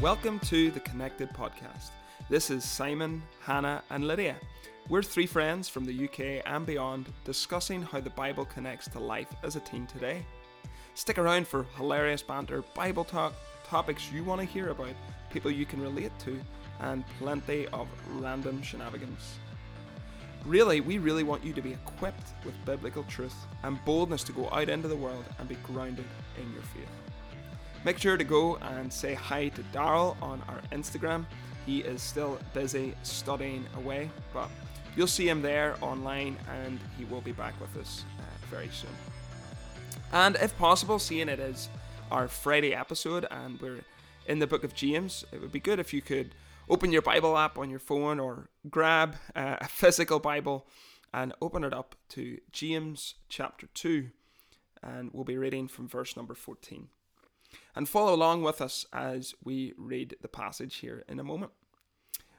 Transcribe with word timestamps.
Welcome 0.00 0.38
to 0.46 0.70
the 0.70 0.80
Connected 0.80 1.28
Podcast. 1.34 1.90
This 2.30 2.48
is 2.48 2.64
Simon, 2.64 3.22
Hannah, 3.42 3.82
and 3.90 4.08
Lydia. 4.08 4.36
We're 4.88 5.02
three 5.02 5.26
friends 5.26 5.68
from 5.68 5.84
the 5.84 6.04
UK 6.04 6.42
and 6.50 6.64
beyond 6.64 7.12
discussing 7.26 7.82
how 7.82 8.00
the 8.00 8.08
Bible 8.08 8.46
connects 8.46 8.88
to 8.88 8.98
life 8.98 9.28
as 9.42 9.56
a 9.56 9.60
teen 9.60 9.86
today. 9.86 10.24
Stick 10.94 11.18
around 11.18 11.46
for 11.46 11.66
hilarious 11.76 12.22
banter, 12.22 12.62
Bible 12.74 13.04
talk, 13.04 13.34
topics 13.66 14.10
you 14.10 14.24
want 14.24 14.40
to 14.40 14.46
hear 14.46 14.70
about, 14.70 14.94
people 15.28 15.50
you 15.50 15.66
can 15.66 15.82
relate 15.82 16.18
to, 16.20 16.40
and 16.80 17.04
plenty 17.18 17.66
of 17.66 17.86
random 18.12 18.62
shenanigans. 18.62 19.34
Really, 20.46 20.80
we 20.80 20.96
really 20.96 21.24
want 21.24 21.44
you 21.44 21.52
to 21.52 21.60
be 21.60 21.72
equipped 21.74 22.32
with 22.46 22.54
biblical 22.64 23.02
truth 23.02 23.36
and 23.64 23.84
boldness 23.84 24.24
to 24.24 24.32
go 24.32 24.48
out 24.50 24.70
into 24.70 24.88
the 24.88 24.96
world 24.96 25.26
and 25.38 25.46
be 25.46 25.56
grounded 25.56 26.06
in 26.40 26.50
your 26.54 26.62
faith. 26.62 27.09
Make 27.82 27.96
sure 27.96 28.18
to 28.18 28.24
go 28.24 28.56
and 28.56 28.92
say 28.92 29.14
hi 29.14 29.48
to 29.48 29.62
Daryl 29.72 30.20
on 30.20 30.42
our 30.48 30.60
Instagram. 30.70 31.24
He 31.64 31.78
is 31.78 32.02
still 32.02 32.38
busy 32.52 32.94
studying 33.02 33.64
away, 33.76 34.10
but 34.34 34.50
you'll 34.96 35.06
see 35.06 35.26
him 35.26 35.40
there 35.40 35.76
online 35.80 36.36
and 36.62 36.78
he 36.98 37.06
will 37.06 37.22
be 37.22 37.32
back 37.32 37.58
with 37.58 37.74
us 37.78 38.04
uh, 38.18 38.22
very 38.50 38.68
soon. 38.68 38.90
And 40.12 40.36
if 40.36 40.56
possible, 40.58 40.98
seeing 40.98 41.30
it 41.30 41.40
is 41.40 41.70
our 42.10 42.28
Friday 42.28 42.74
episode 42.74 43.26
and 43.30 43.58
we're 43.60 43.80
in 44.26 44.40
the 44.40 44.46
book 44.46 44.62
of 44.62 44.74
James, 44.74 45.24
it 45.32 45.40
would 45.40 45.52
be 45.52 45.60
good 45.60 45.78
if 45.78 45.94
you 45.94 46.02
could 46.02 46.34
open 46.68 46.92
your 46.92 47.02
Bible 47.02 47.38
app 47.38 47.56
on 47.56 47.70
your 47.70 47.78
phone 47.78 48.20
or 48.20 48.50
grab 48.68 49.16
uh, 49.34 49.56
a 49.58 49.68
physical 49.68 50.18
Bible 50.18 50.66
and 51.14 51.32
open 51.40 51.64
it 51.64 51.72
up 51.72 51.94
to 52.10 52.38
James 52.52 53.14
chapter 53.30 53.68
2. 53.72 54.10
And 54.82 55.10
we'll 55.14 55.24
be 55.24 55.38
reading 55.38 55.66
from 55.66 55.88
verse 55.88 56.14
number 56.14 56.34
14 56.34 56.88
and 57.74 57.88
follow 57.88 58.14
along 58.14 58.42
with 58.42 58.60
us 58.60 58.86
as 58.92 59.34
we 59.44 59.72
read 59.76 60.16
the 60.20 60.28
passage 60.28 60.76
here 60.76 61.04
in 61.08 61.18
a 61.18 61.24
moment. 61.24 61.52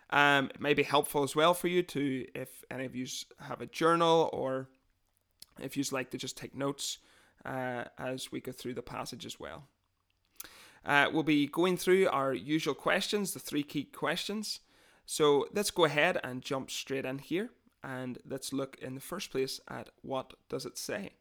Um, 0.10 0.50
it 0.54 0.60
may 0.60 0.74
be 0.74 0.84
helpful 0.84 1.24
as 1.24 1.36
well 1.36 1.54
for 1.54 1.68
you 1.68 1.84
to, 1.84 2.26
if 2.36 2.64
any 2.70 2.86
of 2.86 2.96
you 2.96 3.08
have 3.40 3.62
a 3.62 3.66
journal 3.66 4.30
or 4.34 4.68
if 5.60 5.78
you'd 5.78 5.92
like 5.92 6.12
to 6.12 6.18
just 6.18 6.38
take 6.38 6.56
notes 6.56 6.98
uh, 7.46 7.86
as 7.98 8.32
we 8.32 8.42
go 8.42 8.52
through 8.52 8.74
the 8.74 8.82
passage 8.82 9.26
as 9.26 9.40
well. 9.40 9.68
Uh, 10.86 11.08
we'll 11.14 11.24
be 11.24 11.48
going 11.48 11.78
through 11.78 12.10
our 12.10 12.34
usual 12.34 12.74
questions, 12.74 13.34
the 13.34 13.40
three 13.40 13.64
key 13.64 13.84
questions. 13.84 14.60
So 15.06 15.48
let's 15.54 15.72
go 15.72 15.86
ahead 15.86 16.20
and 16.24 16.42
jump 16.42 16.72
straight 16.72 17.06
in 17.06 17.20
here 17.20 17.50
and 17.84 18.18
let's 18.28 18.54
look 18.54 18.78
in 18.82 18.96
the 18.96 19.02
first 19.02 19.32
place 19.32 19.60
at 19.68 19.90
what 20.02 20.34
does 20.50 20.66
it 20.66 20.78
say. 20.78 21.12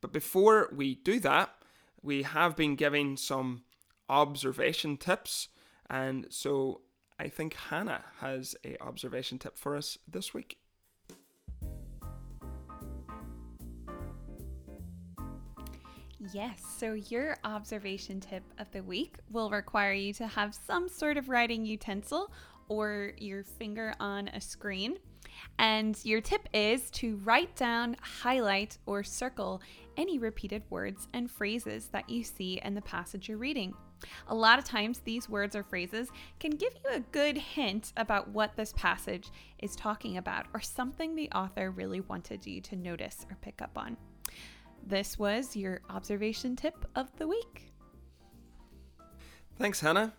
But 0.00 0.12
before 0.12 0.68
we 0.74 0.96
do 0.96 1.20
that, 1.20 1.54
we 2.02 2.22
have 2.22 2.56
been 2.56 2.74
giving 2.76 3.16
some 3.16 3.62
observation 4.08 4.96
tips, 4.96 5.48
and 5.88 6.26
so 6.30 6.80
I 7.18 7.28
think 7.28 7.54
Hannah 7.54 8.04
has 8.20 8.56
a 8.64 8.76
observation 8.82 9.38
tip 9.38 9.56
for 9.56 9.76
us 9.76 9.98
this 10.08 10.34
week. 10.34 10.58
Yes, 16.32 16.62
so 16.78 16.94
your 16.94 17.36
observation 17.44 18.20
tip 18.20 18.44
of 18.58 18.70
the 18.70 18.82
week 18.82 19.16
will 19.30 19.50
require 19.50 19.92
you 19.92 20.12
to 20.14 20.26
have 20.26 20.54
some 20.54 20.88
sort 20.88 21.16
of 21.16 21.28
writing 21.28 21.66
utensil 21.66 22.32
or 22.68 23.12
your 23.18 23.44
finger 23.44 23.94
on 24.00 24.28
a 24.28 24.40
screen. 24.40 24.98
And 25.58 25.98
your 26.04 26.20
tip 26.20 26.48
is 26.52 26.90
to 26.92 27.16
write 27.18 27.54
down, 27.56 27.96
highlight, 28.00 28.78
or 28.86 29.02
circle 29.02 29.62
any 29.96 30.18
repeated 30.18 30.62
words 30.70 31.08
and 31.12 31.30
phrases 31.30 31.86
that 31.88 32.08
you 32.08 32.24
see 32.24 32.60
in 32.64 32.74
the 32.74 32.82
passage 32.82 33.28
you're 33.28 33.38
reading. 33.38 33.74
A 34.28 34.34
lot 34.34 34.58
of 34.58 34.64
times, 34.64 34.98
these 34.98 35.28
words 35.28 35.54
or 35.54 35.62
phrases 35.62 36.10
can 36.40 36.50
give 36.50 36.72
you 36.84 36.90
a 36.90 37.00
good 37.12 37.36
hint 37.36 37.92
about 37.96 38.28
what 38.28 38.56
this 38.56 38.72
passage 38.76 39.30
is 39.60 39.76
talking 39.76 40.16
about 40.16 40.46
or 40.54 40.60
something 40.60 41.14
the 41.14 41.30
author 41.30 41.70
really 41.70 42.00
wanted 42.00 42.44
you 42.44 42.60
to 42.62 42.76
notice 42.76 43.24
or 43.30 43.36
pick 43.40 43.62
up 43.62 43.78
on. 43.78 43.96
This 44.84 45.18
was 45.18 45.54
your 45.54 45.80
observation 45.88 46.56
tip 46.56 46.84
of 46.96 47.16
the 47.16 47.28
week. 47.28 47.72
Thanks, 49.56 49.80
Hannah. 49.80 50.12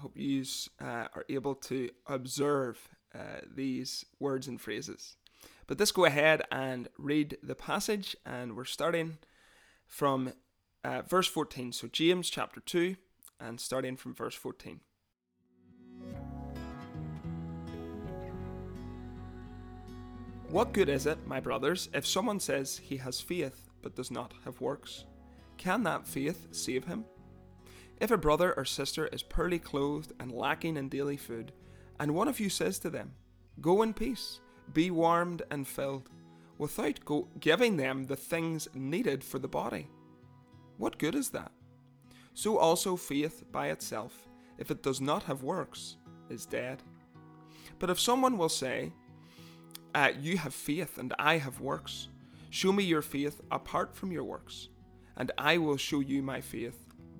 Hope 0.00 0.16
you 0.16 0.44
uh, 0.80 1.08
are 1.12 1.24
able 1.28 1.56
to 1.56 1.90
observe 2.06 2.88
uh, 3.12 3.40
these 3.52 4.04
words 4.20 4.46
and 4.46 4.60
phrases. 4.60 5.16
But 5.66 5.80
let's 5.80 5.90
go 5.90 6.04
ahead 6.04 6.42
and 6.52 6.88
read 6.98 7.36
the 7.42 7.56
passage, 7.56 8.16
and 8.24 8.56
we're 8.56 8.64
starting 8.64 9.18
from 9.88 10.32
uh, 10.84 11.02
verse 11.02 11.26
14. 11.26 11.72
So, 11.72 11.88
James 11.88 12.30
chapter 12.30 12.60
2, 12.60 12.94
and 13.40 13.60
starting 13.60 13.96
from 13.96 14.14
verse 14.14 14.36
14. 14.36 14.80
What 20.48 20.72
good 20.72 20.88
is 20.88 21.06
it, 21.06 21.26
my 21.26 21.40
brothers, 21.40 21.88
if 21.92 22.06
someone 22.06 22.38
says 22.40 22.78
he 22.78 22.98
has 22.98 23.20
faith 23.20 23.68
but 23.82 23.96
does 23.96 24.12
not 24.12 24.32
have 24.44 24.60
works? 24.60 25.04
Can 25.56 25.82
that 25.82 26.06
faith 26.06 26.46
save 26.52 26.84
him? 26.84 27.04
If 28.00 28.12
a 28.12 28.16
brother 28.16 28.54
or 28.56 28.64
sister 28.64 29.08
is 29.08 29.22
poorly 29.22 29.58
clothed 29.58 30.12
and 30.20 30.30
lacking 30.30 30.76
in 30.76 30.88
daily 30.88 31.16
food, 31.16 31.52
and 31.98 32.14
one 32.14 32.28
of 32.28 32.38
you 32.38 32.48
says 32.48 32.78
to 32.80 32.90
them, 32.90 33.12
Go 33.60 33.82
in 33.82 33.92
peace, 33.92 34.40
be 34.72 34.90
warmed 34.90 35.42
and 35.50 35.66
filled, 35.66 36.08
without 36.58 37.04
go- 37.04 37.28
giving 37.40 37.76
them 37.76 38.04
the 38.04 38.16
things 38.16 38.68
needed 38.72 39.24
for 39.24 39.40
the 39.40 39.48
body, 39.48 39.88
what 40.76 40.98
good 40.98 41.16
is 41.16 41.30
that? 41.30 41.50
So 42.34 42.56
also 42.56 42.96
faith 42.96 43.42
by 43.50 43.68
itself, 43.68 44.28
if 44.58 44.70
it 44.70 44.82
does 44.82 45.00
not 45.00 45.24
have 45.24 45.42
works, 45.42 45.96
is 46.30 46.46
dead. 46.46 46.84
But 47.80 47.90
if 47.90 47.98
someone 47.98 48.38
will 48.38 48.48
say, 48.48 48.92
uh, 49.94 50.12
You 50.20 50.38
have 50.38 50.54
faith 50.54 50.98
and 50.98 51.12
I 51.18 51.38
have 51.38 51.60
works, 51.60 52.08
show 52.50 52.72
me 52.72 52.84
your 52.84 53.02
faith 53.02 53.40
apart 53.50 53.96
from 53.96 54.12
your 54.12 54.22
works, 54.22 54.68
and 55.16 55.32
I 55.36 55.58
will 55.58 55.76
show 55.76 55.98
you 55.98 56.22
my 56.22 56.40
faith 56.40 56.87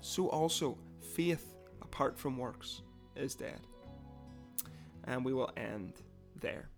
so 0.00 0.28
also 0.28 0.78
faith 1.14 1.56
apart 1.82 2.18
from 2.18 2.36
works 2.36 2.82
is 3.14 3.34
dead. 3.34 3.60
And 5.04 5.24
we 5.24 5.32
will 5.32 5.50
end 5.56 6.02
there. 6.40 6.68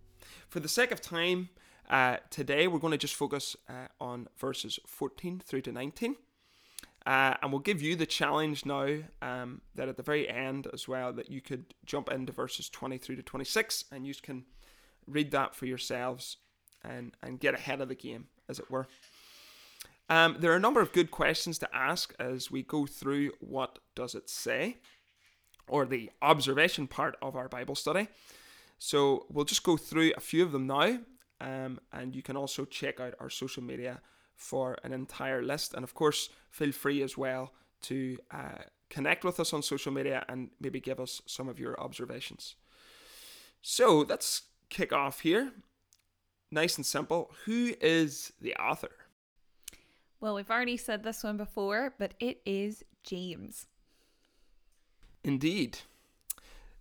For 0.48 0.60
the 0.60 0.68
sake 0.68 0.90
of 0.90 1.00
time, 1.00 1.48
uh, 1.88 2.18
today 2.30 2.68
we're 2.68 2.78
going 2.78 2.92
to 2.92 2.98
just 2.98 3.14
focus 3.14 3.56
uh, 3.68 3.88
on 4.00 4.28
verses 4.38 4.78
14 4.86 5.40
through 5.44 5.62
to 5.62 5.72
19. 5.72 6.16
Uh, 7.06 7.34
and 7.40 7.50
we'll 7.50 7.60
give 7.60 7.80
you 7.80 7.96
the 7.96 8.04
challenge 8.04 8.66
now 8.66 8.98
um, 9.22 9.62
that 9.74 9.88
at 9.88 9.96
the 9.96 10.02
very 10.02 10.28
end 10.28 10.66
as 10.74 10.86
well 10.86 11.12
that 11.12 11.30
you 11.30 11.40
could 11.40 11.64
jump 11.86 12.10
into 12.12 12.32
verses 12.32 12.68
20 12.68 12.98
through 12.98 13.16
to 13.16 13.22
26 13.22 13.86
and 13.90 14.06
you 14.06 14.12
can 14.20 14.44
read 15.06 15.30
that 15.30 15.54
for 15.54 15.64
yourselves 15.64 16.36
and, 16.84 17.12
and 17.22 17.40
get 17.40 17.54
ahead 17.54 17.80
of 17.80 17.88
the 17.88 17.94
game, 17.94 18.26
as 18.48 18.58
it 18.58 18.70
were. 18.70 18.86
Um, 20.08 20.36
there 20.38 20.52
are 20.52 20.56
a 20.56 20.60
number 20.60 20.80
of 20.80 20.92
good 20.92 21.10
questions 21.10 21.58
to 21.58 21.74
ask 21.74 22.14
as 22.18 22.50
we 22.50 22.62
go 22.62 22.86
through 22.86 23.32
what 23.40 23.78
does 23.94 24.14
it 24.14 24.30
say, 24.30 24.78
or 25.68 25.84
the 25.84 26.10
observation 26.22 26.86
part 26.86 27.16
of 27.20 27.36
our 27.36 27.48
Bible 27.48 27.74
study. 27.74 28.08
So 28.78 29.26
we'll 29.28 29.44
just 29.44 29.64
go 29.64 29.76
through 29.76 30.12
a 30.16 30.20
few 30.20 30.44
of 30.44 30.52
them 30.52 30.66
now, 30.66 30.98
um, 31.40 31.80
and 31.92 32.14
you 32.14 32.22
can 32.22 32.36
also 32.36 32.64
check 32.64 33.00
out 33.00 33.14
our 33.20 33.28
social 33.28 33.62
media 33.62 34.00
for 34.34 34.78
an 34.84 34.92
entire 34.92 35.42
list. 35.42 35.74
And 35.74 35.84
of 35.84 35.94
course, 35.94 36.30
feel 36.50 36.72
free 36.72 37.02
as 37.02 37.18
well 37.18 37.52
to 37.82 38.18
uh, 38.30 38.62
connect 38.88 39.24
with 39.24 39.38
us 39.40 39.52
on 39.52 39.62
social 39.62 39.92
media 39.92 40.24
and 40.28 40.50
maybe 40.60 40.80
give 40.80 41.00
us 41.00 41.20
some 41.26 41.48
of 41.48 41.58
your 41.58 41.78
observations. 41.78 42.54
So 43.60 44.06
let's 44.08 44.42
kick 44.70 44.92
off 44.92 45.20
here. 45.20 45.52
Nice 46.50 46.76
and 46.76 46.86
simple. 46.86 47.30
Who 47.44 47.74
is 47.80 48.32
the 48.40 48.54
author? 48.56 48.90
Well, 50.20 50.34
we've 50.34 50.50
already 50.50 50.76
said 50.76 51.04
this 51.04 51.22
one 51.22 51.36
before, 51.36 51.94
but 51.98 52.14
it 52.18 52.40
is 52.44 52.84
James. 53.04 53.66
Indeed. 55.22 55.78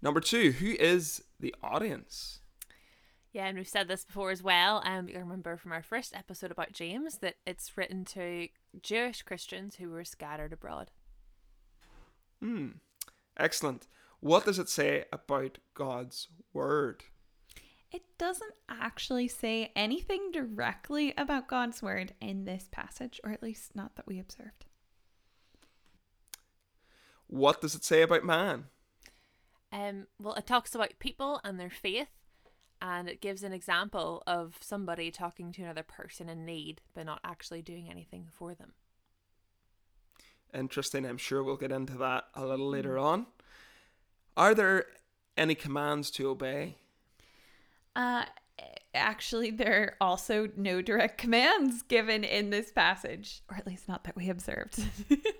Number 0.02 0.20
two, 0.20 0.52
who 0.54 0.72
is 0.80 1.24
the 1.40 1.54
audience? 1.62 2.40
Yeah, 3.34 3.46
and 3.46 3.58
we've 3.58 3.68
said 3.68 3.88
this 3.88 4.06
before 4.06 4.32
as 4.32 4.42
well. 4.42 4.82
Um, 4.86 5.08
you 5.10 5.20
remember 5.20 5.58
from 5.58 5.72
our 5.72 5.84
first 5.84 6.16
episode 6.16 6.50
about 6.50 6.72
James 6.72 7.20
that 7.20 7.36
it's 7.46 7.78
written 7.78 8.04
to 8.06 8.48
Jewish 8.82 9.22
Christians 9.22 9.76
who 9.76 9.90
were 9.90 10.04
scattered 10.04 10.54
abroad. 10.54 10.90
Hmm. 12.42 12.70
Excellent. 13.38 13.88
What 14.20 14.46
does 14.46 14.58
it 14.58 14.70
say 14.70 15.06
about 15.12 15.60
God's 15.76 16.30
word? 16.54 17.04
It 17.92 18.04
doesn't 18.18 18.54
actually 18.70 19.28
say 19.28 19.72
anything 19.76 20.32
directly 20.32 21.14
about 21.18 21.48
God's 21.48 21.82
word 21.82 22.14
in 22.20 22.46
this 22.46 22.68
passage, 22.70 23.22
or 23.24 23.32
at 23.32 23.44
least 23.44 23.76
not 23.76 23.96
that 23.96 24.08
we 24.08 24.20
observed. 24.20 24.66
What 27.28 27.62
does 27.62 27.76
it 27.76 27.84
say 27.84 28.02
about 28.02 28.26
man? 28.26 28.66
Um, 29.72 30.08
well, 30.20 30.36
it 30.36 30.48
talks 30.48 30.76
about 30.76 31.00
people 31.00 31.42
and 31.44 31.60
their 31.60 31.70
faith, 31.70 32.10
and 32.82 33.10
it 33.10 33.22
gives 33.22 33.44
an 33.44 33.54
example 33.54 34.24
of 34.26 34.56
somebody 34.62 35.12
talking 35.12 35.52
to 35.54 35.64
another 35.64 35.84
person 35.84 36.30
in 36.30 36.46
need, 36.46 36.82
but 36.94 37.06
not 37.06 37.20
actually 37.24 37.62
doing 37.62 37.90
anything 37.90 38.28
for 38.32 38.54
them. 38.54 38.74
Interesting. 40.54 41.06
I'm 41.06 41.18
sure 41.18 41.44
we'll 41.44 41.58
get 41.58 41.72
into 41.72 41.98
that 41.98 42.26
a 42.34 42.46
little 42.46 42.70
later 42.70 42.98
on. 42.98 43.28
Are 44.36 44.56
there 44.56 44.86
any 45.36 45.56
commands 45.56 46.10
to 46.12 46.30
obey? 46.30 46.78
Uh, 47.98 48.24
actually, 48.94 49.50
there 49.50 49.82
are 49.82 49.96
also 50.00 50.48
no 50.56 50.84
direct 50.84 51.18
commands 51.18 51.82
given 51.82 52.24
in 52.24 52.52
this 52.52 52.72
passage, 52.72 53.42
or 53.50 53.58
at 53.58 53.66
least 53.66 53.90
not 53.90 54.04
that 54.04 54.16
we 54.16 54.30
observed. 54.30 54.80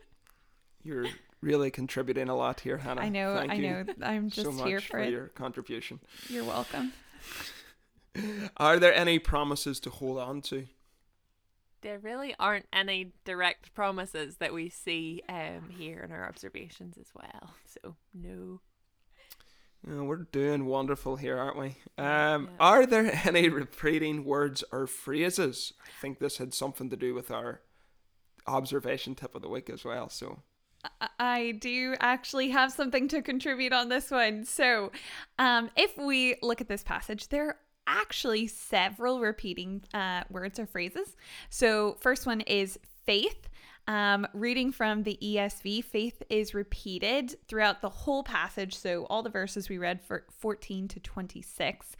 You're 0.84 1.06
really 1.40 1.70
contributing 1.70 2.30
a 2.30 2.36
lot 2.36 2.62
here, 2.62 2.78
Hannah. 2.78 3.02
I 3.02 3.10
know, 3.10 3.36
Thank 3.38 3.52
I 3.52 3.56
you 3.56 3.62
know. 3.62 3.86
I'm 4.02 4.30
just 4.32 4.48
so 4.48 4.52
much 4.52 4.68
here 4.68 4.82
for, 4.82 4.88
for 4.88 5.00
it. 5.00 5.12
your 5.12 5.28
contribution. 5.28 6.00
You're 6.30 6.46
welcome. 6.46 6.94
Are 8.58 8.80
there 8.80 8.94
any 8.94 9.20
promises 9.20 9.80
to 9.82 9.92
hold 9.92 10.18
on 10.18 10.42
to? 10.42 10.66
There 11.82 12.00
really 12.00 12.34
aren't 12.40 12.66
any 12.74 13.14
direct 13.24 13.76
promises 13.76 14.38
that 14.38 14.52
we 14.52 14.70
see 14.70 15.22
um, 15.30 15.70
here 15.78 16.00
in 16.00 16.12
our 16.12 16.28
observations 16.28 16.98
as 16.98 17.12
well. 17.14 17.54
So, 17.66 17.96
no. 18.16 18.62
Uh, 19.90 20.04
we're 20.04 20.18
doing 20.32 20.66
wonderful 20.66 21.16
here, 21.16 21.38
aren't 21.38 21.58
we? 21.58 21.68
Um, 21.98 22.46
Yeah. 22.46 22.48
Are 22.60 22.86
there 22.86 23.12
any 23.26 23.50
repeating 23.50 24.24
words 24.26 24.64
or 24.72 24.88
phrases? 24.88 25.74
I 25.86 25.90
think 26.02 26.20
this 26.20 26.38
had 26.38 26.54
something 26.54 26.90
to 26.90 26.96
do 26.98 27.14
with 27.14 27.32
our 27.32 27.62
observation 28.46 29.16
tip 29.16 29.36
of 29.36 29.42
the 29.42 29.50
week 29.50 29.70
as 29.70 29.84
well. 29.86 30.10
So, 30.10 30.40
I- 31.02 31.10
I 31.20 31.52
do 31.54 31.96
actually 32.00 32.50
have 32.52 32.72
something 32.72 33.08
to 33.10 33.22
contribute 33.22 33.74
on 33.74 33.90
this 33.90 34.10
one. 34.12 34.46
So, 34.46 34.92
um, 35.40 35.70
if 35.76 35.98
we 35.98 36.36
look 36.42 36.62
at 36.62 36.68
this 36.70 36.84
passage, 36.84 37.28
there 37.30 37.48
are 37.50 37.58
actually 37.88 38.48
several 38.48 39.20
repeating 39.22 39.84
uh, 39.94 40.24
words 40.30 40.60
or 40.60 40.66
phrases. 40.66 41.16
So, 41.50 41.98
first 42.00 42.26
one 42.26 42.42
is 42.42 42.80
faith. 43.06 43.48
Um, 43.88 44.28
reading 44.34 44.72
from 44.72 45.04
the 45.04 45.18
ESV, 45.22 45.84
faith 45.86 46.22
is 46.30 46.54
repeated 46.54 47.36
throughout 47.48 47.82
the 47.82 47.90
whole 47.90 48.24
passage. 48.24 48.76
So, 48.76 49.06
all 49.10 49.24
the 49.24 49.30
verses 49.30 49.70
we 49.70 49.78
read 49.78 50.02
for 50.02 50.26
14 50.40 50.90
to 50.90 51.00
26. 51.00 51.96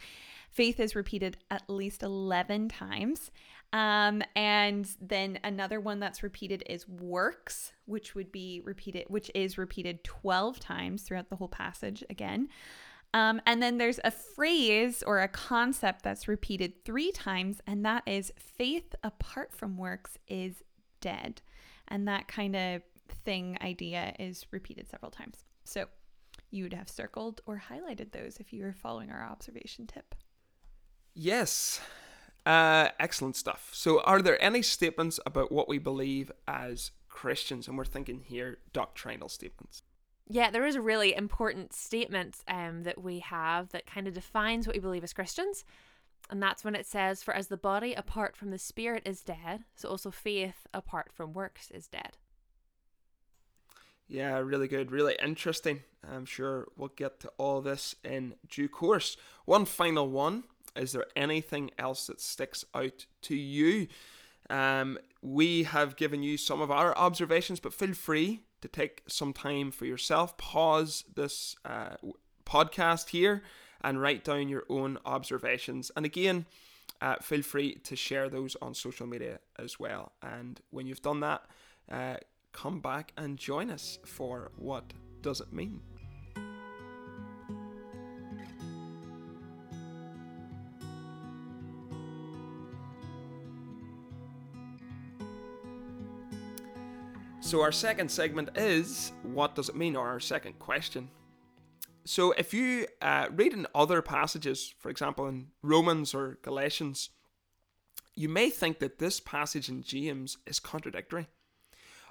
Faith 0.50 0.80
is 0.80 0.94
repeated 0.94 1.38
at 1.50 1.68
least 1.68 2.02
11 2.02 2.68
times. 2.68 3.30
Um, 3.72 4.22
and 4.34 4.88
then 5.00 5.38
another 5.44 5.78
one 5.78 6.00
that's 6.00 6.22
repeated 6.22 6.62
is 6.68 6.88
works, 6.88 7.72
which 7.84 8.14
would 8.14 8.32
be 8.32 8.62
repeated, 8.64 9.04
which 9.08 9.30
is 9.34 9.58
repeated 9.58 10.04
12 10.04 10.58
times 10.58 11.02
throughout 11.02 11.28
the 11.28 11.36
whole 11.36 11.48
passage 11.48 12.02
again. 12.08 12.48
Um, 13.14 13.40
and 13.46 13.62
then 13.62 13.78
there's 13.78 14.00
a 14.04 14.10
phrase 14.10 15.02
or 15.06 15.20
a 15.20 15.28
concept 15.28 16.02
that's 16.02 16.28
repeated 16.28 16.84
three 16.84 17.12
times, 17.12 17.60
and 17.66 17.84
that 17.84 18.02
is 18.06 18.32
faith 18.36 18.94
apart 19.02 19.52
from 19.52 19.76
works 19.76 20.18
is 20.28 20.62
dead. 21.00 21.40
And 21.88 22.06
that 22.08 22.28
kind 22.28 22.54
of 22.56 22.82
thing 23.24 23.58
idea 23.60 24.14
is 24.18 24.46
repeated 24.50 24.88
several 24.88 25.10
times. 25.10 25.44
So 25.64 25.86
you 26.50 26.62
would 26.64 26.74
have 26.74 26.88
circled 26.88 27.40
or 27.46 27.62
highlighted 27.70 28.12
those 28.12 28.38
if 28.38 28.52
you 28.52 28.62
were 28.62 28.72
following 28.72 29.10
our 29.10 29.24
observation 29.24 29.86
tip. 29.86 30.14
yes, 31.14 31.80
uh, 32.46 32.88
excellent 32.98 33.36
stuff. 33.36 33.68
So, 33.72 34.00
are 34.00 34.22
there 34.22 34.42
any 34.42 34.62
statements 34.62 35.20
about 35.26 35.52
what 35.52 35.68
we 35.68 35.78
believe 35.78 36.32
as 36.46 36.92
Christians? 37.08 37.68
And 37.68 37.76
we're 37.76 37.84
thinking 37.84 38.20
here 38.20 38.58
doctrinal 38.72 39.28
statements. 39.28 39.82
Yeah, 40.30 40.50
there 40.50 40.66
is 40.66 40.74
a 40.74 40.80
really 40.80 41.14
important 41.14 41.72
statement 41.72 42.36
um, 42.48 42.84
that 42.84 43.02
we 43.02 43.18
have 43.20 43.70
that 43.70 43.86
kind 43.86 44.06
of 44.06 44.14
defines 44.14 44.66
what 44.66 44.76
we 44.76 44.80
believe 44.80 45.04
as 45.04 45.12
Christians. 45.12 45.64
And 46.30 46.42
that's 46.42 46.64
when 46.64 46.74
it 46.74 46.86
says, 46.86 47.22
For 47.22 47.34
as 47.34 47.48
the 47.48 47.56
body 47.56 47.94
apart 47.94 48.36
from 48.36 48.50
the 48.50 48.58
spirit 48.58 49.02
is 49.06 49.22
dead, 49.22 49.64
so 49.74 49.88
also 49.88 50.10
faith 50.10 50.66
apart 50.74 51.10
from 51.12 51.32
works 51.32 51.70
is 51.70 51.86
dead. 51.86 52.18
Yeah, 54.06 54.38
really 54.38 54.68
good, 54.68 54.90
really 54.90 55.16
interesting. 55.22 55.82
I'm 56.10 56.24
sure 56.24 56.68
we'll 56.76 56.92
get 56.96 57.20
to 57.20 57.32
all 57.36 57.60
this 57.60 57.94
in 58.02 58.34
due 58.48 58.68
course. 58.68 59.16
One 59.44 59.64
final 59.64 60.08
one. 60.08 60.44
Is 60.76 60.92
there 60.92 61.06
anything 61.16 61.70
else 61.78 62.06
that 62.06 62.20
sticks 62.20 62.64
out 62.74 63.06
to 63.22 63.36
you? 63.36 63.88
Um, 64.48 64.98
we 65.20 65.64
have 65.64 65.96
given 65.96 66.22
you 66.22 66.38
some 66.38 66.60
of 66.60 66.70
our 66.70 66.96
observations, 66.96 67.60
but 67.60 67.74
feel 67.74 67.94
free 67.94 68.42
to 68.60 68.68
take 68.68 69.02
some 69.06 69.32
time 69.32 69.70
for 69.70 69.84
yourself. 69.84 70.36
Pause 70.38 71.04
this 71.14 71.56
uh, 71.64 71.96
podcast 72.46 73.10
here 73.10 73.42
and 73.82 74.00
write 74.00 74.24
down 74.24 74.48
your 74.48 74.64
own 74.68 74.98
observations. 75.04 75.90
And 75.96 76.04
again, 76.04 76.46
uh, 77.00 77.16
feel 77.16 77.42
free 77.42 77.74
to 77.84 77.96
share 77.96 78.28
those 78.28 78.56
on 78.60 78.74
social 78.74 79.06
media 79.06 79.38
as 79.58 79.78
well. 79.78 80.12
And 80.22 80.60
when 80.70 80.86
you've 80.86 81.02
done 81.02 81.20
that, 81.20 81.42
uh, 81.90 82.16
come 82.52 82.80
back 82.80 83.12
and 83.16 83.36
join 83.38 83.70
us 83.70 83.98
for 84.04 84.50
What 84.56 84.92
Does 85.22 85.40
It 85.40 85.52
Mean? 85.52 85.80
So, 97.40 97.62
our 97.62 97.72
second 97.72 98.10
segment 98.10 98.50
is 98.56 99.12
What 99.22 99.54
Does 99.54 99.70
It 99.70 99.76
Mean? 99.76 99.96
or 99.96 100.06
our 100.06 100.20
second 100.20 100.58
question. 100.58 101.08
So, 102.08 102.32
if 102.32 102.54
you 102.54 102.86
uh, 103.02 103.26
read 103.30 103.52
in 103.52 103.66
other 103.74 104.00
passages, 104.00 104.72
for 104.78 104.88
example, 104.88 105.26
in 105.26 105.48
Romans 105.60 106.14
or 106.14 106.38
Galatians, 106.40 107.10
you 108.14 108.30
may 108.30 108.48
think 108.48 108.78
that 108.78 108.98
this 108.98 109.20
passage 109.20 109.68
in 109.68 109.82
James 109.82 110.38
is 110.46 110.58
contradictory. 110.58 111.28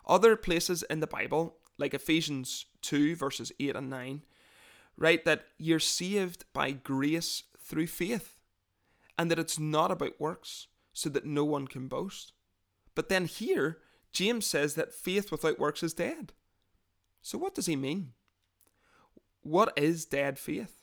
Other 0.05 0.35
places 0.35 0.83
in 0.83 0.99
the 0.99 1.07
Bible, 1.07 1.55
like 1.79 1.95
Ephesians 1.95 2.67
2, 2.83 3.15
verses 3.15 3.51
8 3.59 3.75
and 3.75 3.89
9, 3.89 4.21
write 4.97 5.25
that 5.25 5.45
you're 5.57 5.79
saved 5.79 6.45
by 6.53 6.73
grace 6.73 7.41
through 7.59 7.87
faith 7.87 8.37
and 9.17 9.31
that 9.31 9.39
it's 9.39 9.57
not 9.57 9.89
about 9.89 10.21
works, 10.21 10.67
so 10.93 11.09
that 11.09 11.25
no 11.25 11.43
one 11.43 11.67
can 11.67 11.87
boast. 11.87 12.33
But 12.93 13.09
then 13.09 13.25
here, 13.25 13.79
James 14.11 14.45
says 14.45 14.75
that 14.75 14.93
faith 14.93 15.31
without 15.31 15.57
works 15.57 15.81
is 15.81 15.95
dead. 15.95 16.33
So, 17.23 17.39
what 17.39 17.55
does 17.55 17.65
he 17.65 17.75
mean? 17.75 18.13
What 19.47 19.71
is 19.77 20.03
dead 20.03 20.37
faith? 20.37 20.77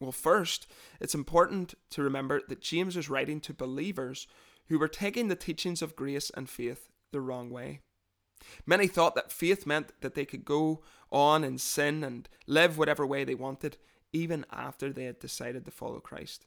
Well, 0.00 0.10
first, 0.10 0.66
it's 0.98 1.14
important 1.14 1.74
to 1.90 2.02
remember 2.02 2.40
that 2.48 2.62
James 2.62 2.96
is 2.96 3.10
writing 3.10 3.38
to 3.40 3.52
believers 3.52 4.26
who 4.68 4.78
were 4.78 4.88
taking 4.88 5.28
the 5.28 5.36
teachings 5.36 5.82
of 5.82 5.94
grace 5.94 6.30
and 6.34 6.48
faith 6.48 6.88
the 7.12 7.20
wrong 7.20 7.50
way. 7.50 7.80
Many 8.64 8.86
thought 8.86 9.14
that 9.14 9.30
faith 9.30 9.66
meant 9.66 9.92
that 10.00 10.14
they 10.14 10.24
could 10.24 10.46
go 10.46 10.80
on 11.12 11.44
and 11.44 11.60
sin 11.60 12.02
and 12.02 12.26
live 12.46 12.78
whatever 12.78 13.06
way 13.06 13.24
they 13.24 13.34
wanted, 13.34 13.76
even 14.10 14.46
after 14.50 14.90
they 14.90 15.04
had 15.04 15.18
decided 15.18 15.66
to 15.66 15.70
follow 15.70 16.00
Christ. 16.00 16.46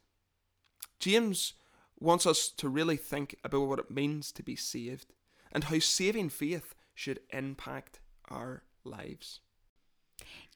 James 0.98 1.52
wants 2.00 2.26
us 2.26 2.48
to 2.48 2.68
really 2.68 2.96
think 2.96 3.36
about 3.44 3.68
what 3.68 3.78
it 3.78 3.88
means 3.88 4.32
to 4.32 4.42
be 4.42 4.56
saved 4.56 5.12
and 5.52 5.62
how 5.62 5.78
saving 5.78 6.30
faith 6.30 6.74
should 6.92 7.20
impact 7.30 8.00
our 8.28 8.64
lives. 8.82 9.38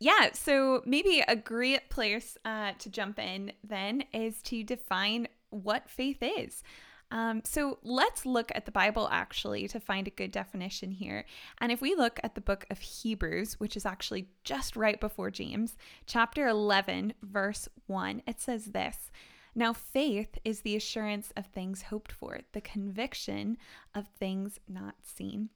Yeah, 0.00 0.32
so 0.32 0.82
maybe 0.84 1.22
a 1.26 1.36
great 1.36 1.88
place 1.90 2.36
uh, 2.44 2.72
to 2.78 2.90
jump 2.90 3.18
in 3.18 3.52
then 3.62 4.04
is 4.12 4.42
to 4.42 4.62
define 4.62 5.28
what 5.50 5.88
faith 5.88 6.18
is. 6.20 6.62
Um, 7.10 7.42
so 7.44 7.78
let's 7.84 8.26
look 8.26 8.50
at 8.54 8.66
the 8.66 8.72
Bible 8.72 9.08
actually 9.10 9.68
to 9.68 9.78
find 9.78 10.08
a 10.08 10.10
good 10.10 10.32
definition 10.32 10.90
here. 10.90 11.24
And 11.58 11.70
if 11.70 11.80
we 11.80 11.94
look 11.94 12.18
at 12.24 12.34
the 12.34 12.40
book 12.40 12.66
of 12.70 12.80
Hebrews, 12.80 13.60
which 13.60 13.76
is 13.76 13.86
actually 13.86 14.28
just 14.42 14.74
right 14.74 15.00
before 15.00 15.30
James, 15.30 15.76
chapter 16.06 16.48
11, 16.48 17.14
verse 17.22 17.68
1, 17.86 18.22
it 18.26 18.40
says 18.40 18.66
this. 18.66 19.12
Now, 19.54 19.72
faith 19.72 20.38
is 20.44 20.62
the 20.62 20.74
assurance 20.74 21.32
of 21.36 21.46
things 21.46 21.82
hoped 21.82 22.10
for, 22.10 22.40
the 22.52 22.60
conviction 22.60 23.58
of 23.94 24.08
things 24.08 24.58
not 24.68 24.96
seen. 25.02 25.50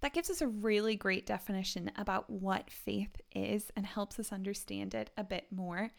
That 0.00 0.12
gives 0.12 0.30
us 0.30 0.40
a 0.40 0.46
really 0.46 0.96
great 0.96 1.26
definition 1.26 1.90
about 1.96 2.28
what 2.30 2.70
faith 2.70 3.20
is 3.34 3.70
and 3.76 3.86
helps 3.86 4.18
us 4.18 4.32
understand 4.32 4.94
it 4.94 5.10
a 5.16 5.24
bit 5.24 5.46
more. 5.50 5.92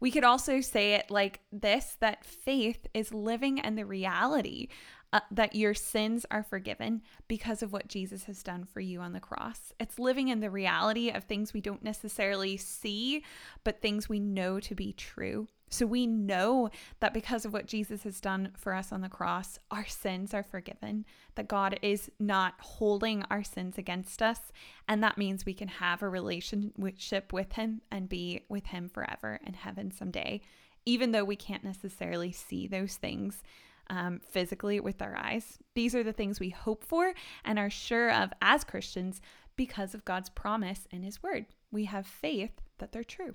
We 0.00 0.10
could 0.10 0.24
also 0.24 0.60
say 0.60 0.94
it 0.94 1.10
like 1.10 1.40
this 1.52 1.96
that 2.00 2.24
faith 2.24 2.86
is 2.94 3.14
living 3.14 3.58
in 3.58 3.76
the 3.76 3.86
reality 3.86 4.68
uh, 5.12 5.20
that 5.30 5.54
your 5.54 5.74
sins 5.74 6.26
are 6.32 6.42
forgiven 6.42 7.00
because 7.28 7.62
of 7.62 7.72
what 7.72 7.86
Jesus 7.86 8.24
has 8.24 8.42
done 8.42 8.64
for 8.64 8.80
you 8.80 9.00
on 9.00 9.12
the 9.12 9.20
cross. 9.20 9.72
It's 9.78 9.98
living 10.00 10.26
in 10.26 10.40
the 10.40 10.50
reality 10.50 11.10
of 11.10 11.24
things 11.24 11.54
we 11.54 11.60
don't 11.60 11.84
necessarily 11.84 12.56
see, 12.56 13.22
but 13.62 13.80
things 13.80 14.08
we 14.08 14.18
know 14.18 14.58
to 14.58 14.74
be 14.74 14.92
true. 14.92 15.46
So 15.70 15.86
we 15.86 16.06
know 16.06 16.70
that 17.00 17.14
because 17.14 17.44
of 17.44 17.52
what 17.52 17.66
Jesus 17.66 18.04
has 18.04 18.20
done 18.20 18.50
for 18.56 18.74
us 18.74 18.92
on 18.92 19.00
the 19.00 19.08
cross, 19.08 19.58
our 19.70 19.86
sins 19.86 20.32
are 20.32 20.42
forgiven, 20.42 21.04
that 21.34 21.48
God 21.48 21.78
is 21.82 22.10
not 22.20 22.54
holding 22.60 23.24
our 23.30 23.42
sins 23.42 23.76
against 23.76 24.22
us. 24.22 24.52
And 24.88 25.02
that 25.02 25.18
means 25.18 25.44
we 25.44 25.54
can 25.54 25.68
have 25.68 26.02
a 26.02 26.08
relationship 26.08 27.32
with 27.32 27.54
Him 27.54 27.80
and 27.90 28.08
be 28.08 28.44
with 28.48 28.66
Him 28.66 28.88
forever 28.88 29.40
in 29.44 29.54
heaven 29.54 29.90
someday, 29.90 30.42
even 30.86 31.10
though 31.10 31.24
we 31.24 31.36
can't 31.36 31.64
necessarily 31.64 32.30
see 32.30 32.66
those 32.66 32.96
things. 32.96 33.42
Um, 33.90 34.22
physically 34.30 34.80
with 34.80 35.02
our 35.02 35.14
eyes. 35.14 35.58
These 35.74 35.94
are 35.94 36.02
the 36.02 36.14
things 36.14 36.40
we 36.40 36.48
hope 36.48 36.82
for 36.82 37.12
and 37.44 37.58
are 37.58 37.68
sure 37.68 38.10
of 38.10 38.32
as 38.40 38.64
Christians 38.64 39.20
because 39.56 39.92
of 39.92 40.06
God's 40.06 40.30
promise 40.30 40.88
in 40.90 41.02
His 41.02 41.22
Word. 41.22 41.44
We 41.70 41.84
have 41.84 42.06
faith 42.06 42.62
that 42.78 42.92
they're 42.92 43.04
true. 43.04 43.34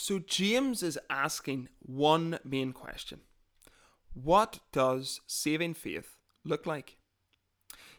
So 0.00 0.20
James 0.20 0.84
is 0.84 0.96
asking 1.10 1.70
one 1.80 2.38
main 2.44 2.72
question 2.72 3.22
What 4.14 4.60
does 4.70 5.20
saving 5.26 5.74
faith 5.74 6.16
look 6.44 6.66
like? 6.66 6.98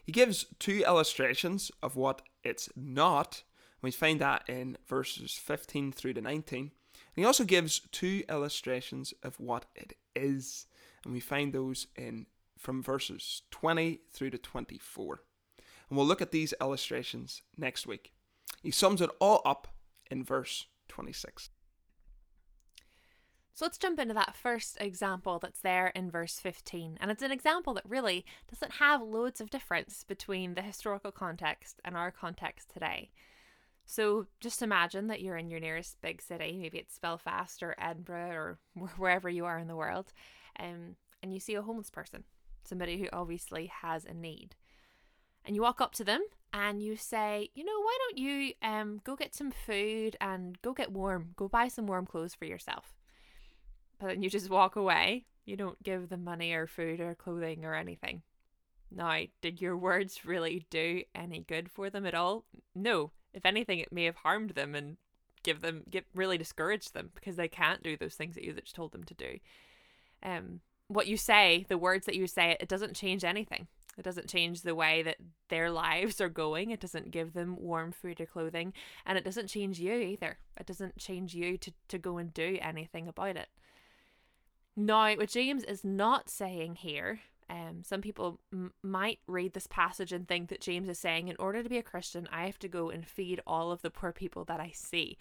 He 0.02 0.10
gives 0.10 0.46
two 0.58 0.82
illustrations 0.86 1.70
of 1.82 1.96
what 1.96 2.22
it's 2.42 2.70
not. 2.74 3.42
We 3.82 3.90
find 3.90 4.18
that 4.18 4.48
in 4.48 4.78
verses 4.88 5.34
15 5.34 5.92
through 5.92 6.14
to 6.14 6.22
19. 6.22 6.58
And 6.60 6.70
he 7.16 7.24
also 7.26 7.44
gives 7.44 7.80
two 7.92 8.22
illustrations 8.30 9.12
of 9.22 9.38
what 9.38 9.66
it 9.74 9.92
is. 10.16 10.64
And 11.04 11.12
we 11.12 11.20
find 11.20 11.52
those 11.52 11.86
in 11.96 12.24
from 12.56 12.82
verses 12.82 13.42
20 13.50 14.00
through 14.10 14.30
to 14.30 14.38
24. 14.38 15.20
And 15.90 15.98
we'll 15.98 16.06
look 16.06 16.22
at 16.22 16.32
these 16.32 16.54
illustrations 16.62 17.42
next 17.58 17.86
week. 17.86 18.14
He 18.62 18.70
sums 18.70 19.02
it 19.02 19.10
all 19.20 19.42
up 19.44 19.68
in 20.10 20.24
verse 20.24 20.64
26. 20.88 21.50
So 23.60 23.66
let's 23.66 23.76
jump 23.76 24.00
into 24.00 24.14
that 24.14 24.34
first 24.34 24.78
example 24.80 25.38
that's 25.38 25.60
there 25.60 25.88
in 25.88 26.10
verse 26.10 26.38
15. 26.38 26.96
And 26.98 27.10
it's 27.10 27.22
an 27.22 27.30
example 27.30 27.74
that 27.74 27.84
really 27.86 28.24
doesn't 28.50 28.76
have 28.76 29.02
loads 29.02 29.38
of 29.38 29.50
difference 29.50 30.02
between 30.02 30.54
the 30.54 30.62
historical 30.62 31.12
context 31.12 31.78
and 31.84 31.94
our 31.94 32.10
context 32.10 32.70
today. 32.72 33.10
So 33.84 34.28
just 34.40 34.62
imagine 34.62 35.08
that 35.08 35.20
you're 35.20 35.36
in 35.36 35.50
your 35.50 35.60
nearest 35.60 36.00
big 36.00 36.22
city, 36.22 36.56
maybe 36.58 36.78
it's 36.78 36.96
Belfast 36.96 37.62
or 37.62 37.74
Edinburgh 37.78 38.30
or 38.30 38.58
wherever 38.96 39.28
you 39.28 39.44
are 39.44 39.58
in 39.58 39.68
the 39.68 39.76
world, 39.76 40.14
um, 40.58 40.96
and 41.22 41.34
you 41.34 41.38
see 41.38 41.54
a 41.54 41.60
homeless 41.60 41.90
person, 41.90 42.24
somebody 42.64 42.96
who 42.96 43.08
obviously 43.12 43.70
has 43.82 44.06
a 44.06 44.14
need. 44.14 44.56
And 45.44 45.54
you 45.54 45.60
walk 45.60 45.82
up 45.82 45.92
to 45.96 46.04
them 46.04 46.22
and 46.54 46.82
you 46.82 46.96
say, 46.96 47.50
you 47.54 47.64
know, 47.64 47.78
why 47.78 47.98
don't 48.08 48.16
you 48.16 48.54
um, 48.62 49.02
go 49.04 49.16
get 49.16 49.34
some 49.34 49.50
food 49.50 50.16
and 50.18 50.56
go 50.62 50.72
get 50.72 50.92
warm, 50.92 51.32
go 51.36 51.46
buy 51.46 51.68
some 51.68 51.86
warm 51.86 52.06
clothes 52.06 52.34
for 52.34 52.46
yourself 52.46 52.94
but 54.00 54.08
then 54.08 54.22
you 54.22 54.30
just 54.30 54.50
walk 54.50 54.74
away. 54.74 55.26
You 55.44 55.56
don't 55.56 55.80
give 55.82 56.08
them 56.08 56.24
money 56.24 56.52
or 56.52 56.66
food 56.66 57.00
or 57.00 57.14
clothing 57.14 57.64
or 57.64 57.74
anything. 57.74 58.22
Now, 58.90 59.20
did 59.40 59.60
your 59.60 59.76
words 59.76 60.24
really 60.24 60.66
do 60.70 61.02
any 61.14 61.40
good 61.40 61.70
for 61.70 61.90
them 61.90 62.06
at 62.06 62.14
all? 62.14 62.44
No. 62.74 63.12
If 63.32 63.46
anything, 63.46 63.78
it 63.78 63.92
may 63.92 64.04
have 64.04 64.16
harmed 64.16 64.50
them 64.50 64.74
and 64.74 64.96
give 65.42 65.60
them 65.60 65.84
get 65.88 66.04
really 66.14 66.36
discouraged 66.36 66.92
them 66.92 67.10
because 67.14 67.36
they 67.36 67.48
can't 67.48 67.82
do 67.82 67.96
those 67.96 68.14
things 68.14 68.34
that 68.34 68.44
you 68.44 68.52
just 68.52 68.74
told 68.74 68.92
them 68.92 69.04
to 69.04 69.14
do. 69.14 69.38
Um, 70.22 70.60
what 70.88 71.06
you 71.06 71.16
say, 71.16 71.64
the 71.68 71.78
words 71.78 72.06
that 72.06 72.16
you 72.16 72.26
say, 72.26 72.56
it 72.58 72.68
doesn't 72.68 72.96
change 72.96 73.24
anything. 73.24 73.68
It 73.96 74.02
doesn't 74.02 74.28
change 74.28 74.62
the 74.62 74.74
way 74.74 75.02
that 75.02 75.16
their 75.48 75.70
lives 75.70 76.20
are 76.20 76.28
going. 76.28 76.70
It 76.70 76.80
doesn't 76.80 77.10
give 77.10 77.32
them 77.32 77.56
warm 77.58 77.92
food 77.92 78.20
or 78.20 78.26
clothing, 78.26 78.72
and 79.06 79.16
it 79.16 79.24
doesn't 79.24 79.48
change 79.48 79.78
you 79.78 79.94
either. 79.94 80.38
It 80.58 80.66
doesn't 80.66 80.98
change 80.98 81.34
you 81.34 81.58
to 81.58 81.72
to 81.88 81.98
go 81.98 82.18
and 82.18 82.32
do 82.34 82.58
anything 82.60 83.08
about 83.08 83.36
it. 83.36 83.48
Now, 84.80 85.14
what 85.14 85.28
James 85.28 85.62
is 85.64 85.84
not 85.84 86.30
saying 86.30 86.76
here, 86.76 87.20
um, 87.50 87.82
some 87.84 88.00
people 88.00 88.40
m- 88.50 88.72
might 88.82 89.18
read 89.26 89.52
this 89.52 89.66
passage 89.66 90.10
and 90.10 90.26
think 90.26 90.48
that 90.48 90.62
James 90.62 90.88
is 90.88 90.98
saying, 90.98 91.28
in 91.28 91.36
order 91.38 91.62
to 91.62 91.68
be 91.68 91.76
a 91.76 91.82
Christian, 91.82 92.26
I 92.32 92.46
have 92.46 92.58
to 92.60 92.68
go 92.68 92.88
and 92.88 93.06
feed 93.06 93.42
all 93.46 93.72
of 93.72 93.82
the 93.82 93.90
poor 93.90 94.10
people 94.10 94.42
that 94.46 94.58
I 94.58 94.70
see. 94.74 95.18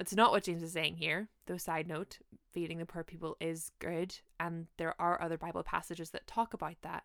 It's 0.00 0.16
not 0.16 0.32
what 0.32 0.42
James 0.42 0.64
is 0.64 0.72
saying 0.72 0.96
here, 0.96 1.28
though, 1.46 1.58
side 1.58 1.86
note, 1.86 2.18
feeding 2.52 2.78
the 2.78 2.86
poor 2.86 3.04
people 3.04 3.36
is 3.40 3.70
good, 3.78 4.16
and 4.40 4.66
there 4.78 5.00
are 5.00 5.22
other 5.22 5.38
Bible 5.38 5.62
passages 5.62 6.10
that 6.10 6.26
talk 6.26 6.52
about 6.52 6.82
that. 6.82 7.04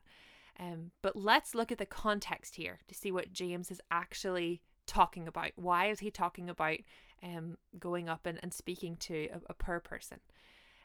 Um, 0.59 0.89
but 1.03 1.15
let's 1.15 1.53
look 1.53 1.71
at 1.71 1.77
the 1.77 1.85
context 1.85 2.55
here 2.55 2.79
to 2.88 2.95
see 2.95 3.12
what 3.12 3.33
James 3.33 3.69
is 3.69 3.81
actually 3.91 4.62
talking 4.88 5.27
about. 5.27 5.51
Why 5.57 5.91
is 5.91 6.00
he 6.00 6.09
talking 6.09 6.50
about 6.50 6.79
um, 7.21 7.57
going 7.77 8.09
up 8.09 8.25
and, 8.25 8.39
and 8.41 8.51
speaking 8.51 8.97
to 9.01 9.27
a, 9.27 9.41
a 9.51 9.53
poor 9.53 9.79
person? 9.79 10.21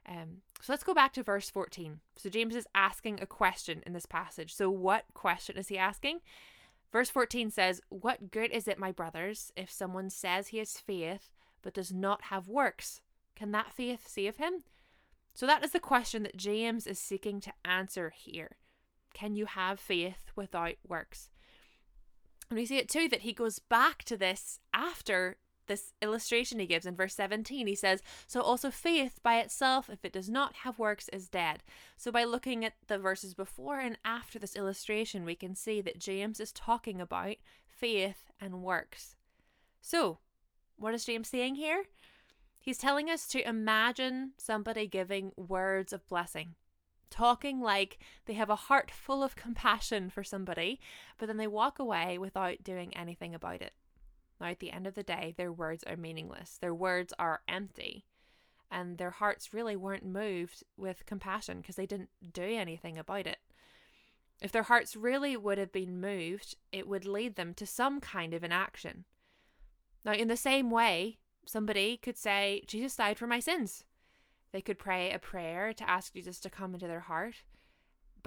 Um, 0.09 0.39
so 0.61 0.73
let's 0.73 0.85
go 0.85 0.95
back 0.95 1.13
to 1.15 1.23
verse 1.23 1.51
14. 1.51 2.01
So 2.17 2.31
James 2.31 2.57
is 2.57 2.67
asking 2.75 3.21
a 3.21 3.27
question 3.27 3.83
in 3.87 3.93
this 3.93 4.07
passage. 4.07 4.55
So, 4.55 4.71
what 4.71 5.05
question 5.15 5.57
is 5.59 5.69
he 5.69 5.77
asking? 5.77 6.21
Verse 6.91 7.11
14 7.11 7.51
says, 7.51 7.81
What 7.91 8.31
good 8.31 8.51
is 8.51 8.67
it, 8.67 8.79
my 8.79 8.91
brothers, 8.91 9.53
if 9.57 9.71
someone 9.71 10.09
says 10.09 10.49
he 10.49 10.59
has 10.59 10.79
faith 10.79 11.31
but 11.63 11.75
does 11.75 11.93
not 11.93 12.25
have 12.25 12.49
works? 12.49 13.03
Can 13.37 13.53
that 13.53 13.73
faith 13.73 14.09
save 14.09 14.39
him? 14.39 14.65
So, 15.35 15.47
that 15.47 15.65
is 15.65 15.73
the 15.73 15.81
question 15.81 16.23
that 16.23 16.37
James 16.37 16.87
is 16.87 16.99
seeking 16.99 17.41
to 17.43 17.53
answer 17.65 18.13
here. 18.17 18.57
Can 19.13 19.35
you 19.35 19.47
have 19.47 19.79
faith 19.79 20.31
without 20.35 20.77
works? 20.87 21.29
And 22.49 22.59
we 22.59 22.65
see 22.65 22.79
it 22.79 22.89
too 22.89 23.09
that 23.11 23.23
he 23.23 23.33
goes 23.33 23.59
back 23.59 24.05
to 24.05 24.17
this 24.17 24.59
after 24.73 25.37
this 25.69 25.93
illustration 26.03 26.59
he 26.59 26.67
gives 26.67 26.87
in 26.87 26.97
verse 26.97 27.15
17. 27.15 27.67
He 27.67 27.75
says, 27.75 28.03
So 28.27 28.41
also 28.41 28.71
faith 28.71 29.21
by 29.23 29.39
itself, 29.39 29.89
if 29.89 30.05
it 30.05 30.13
does 30.13 30.29
not 30.29 30.57
have 30.57 30.79
works, 30.79 31.09
is 31.11 31.29
dead. 31.29 31.63
So 31.97 32.11
by 32.11 32.25
looking 32.25 32.65
at 32.65 32.75
the 32.89 32.99
verses 32.99 33.35
before 33.35 33.79
and 33.79 33.99
after 34.05 34.39
this 34.39 34.57
illustration, 34.57 35.25
we 35.25 35.35
can 35.35 35.55
see 35.55 35.81
that 35.83 36.01
James 36.01 36.41
is 36.41 36.53
talking 36.53 37.01
about 37.01 37.37
faith 37.67 38.31
and 38.41 38.63
works. 38.63 39.17
So, 39.81 40.19
what 40.77 40.95
is 40.95 41.05
James 41.05 41.29
saying 41.29 41.55
here? 41.55 41.85
He's 42.61 42.79
telling 42.79 43.09
us 43.09 43.27
to 43.29 43.49
imagine 43.49 44.33
somebody 44.37 44.87
giving 44.87 45.33
words 45.37 45.93
of 45.93 46.07
blessing, 46.09 46.55
talking 47.11 47.61
like 47.61 47.99
they 48.27 48.35
have 48.35 48.51
a 48.51 48.57
heart 48.57 48.91
full 48.91 49.23
of 49.23 49.37
compassion 49.37 50.11
for 50.11 50.23
somebody, 50.23 50.81
but 51.17 51.27
then 51.27 51.37
they 51.37 51.47
walk 51.47 51.79
away 51.79 52.19
without 52.19 52.63
doing 52.63 52.95
anything 52.97 53.35
about 53.35 53.63
it. 53.63 53.73
Now, 54.41 54.49
at 54.49 54.61
the 54.61 54.71
end 54.71 54.87
of 54.87 54.95
the 54.95 55.03
day, 55.03 55.35
their 55.37 55.53
words 55.53 55.85
are 55.85 55.97
meaningless. 55.97 56.59
Their 56.61 56.75
words 56.75 57.13
are 57.19 57.41
empty. 57.49 58.05
And 58.71 58.99
their 58.99 59.11
hearts 59.11 59.55
really 59.55 59.77
weren't 59.77 60.05
moved 60.05 60.63
with 60.77 61.07
compassion 61.07 61.61
because 61.61 61.77
they 61.77 61.87
didn't 61.87 62.11
do 62.33 62.43
anything 62.43 62.99
about 62.99 63.27
it. 63.27 63.39
If 64.41 64.53
their 64.53 64.65
hearts 64.65 64.95
really 64.95 65.37
would 65.37 65.59
have 65.59 65.73
been 65.73 66.01
moved, 66.01 66.55
it 66.71 66.87
would 66.87 67.05
lead 67.05 67.37
them 67.37 67.55
to 67.55 67.67
some 67.67 68.01
kind 68.01 68.35
of 68.35 68.45
an 68.45 68.53
action. 68.53 69.05
Now, 70.05 70.13
in 70.13 70.29
the 70.29 70.37
same 70.37 70.71
way, 70.71 71.19
somebody 71.45 71.97
could 71.97 72.17
say, 72.17 72.63
Jesus 72.67 72.95
died 72.95 73.19
for 73.19 73.27
my 73.27 73.41
sins. 73.41 73.85
They 74.53 74.61
could 74.61 74.79
pray 74.79 75.13
a 75.13 75.19
prayer 75.19 75.73
to 75.73 75.91
ask 75.91 76.13
Jesus 76.13 76.39
to 76.41 76.51
come 76.51 76.75
into 76.75 76.87
their 76.87 77.01
heart. 77.01 77.43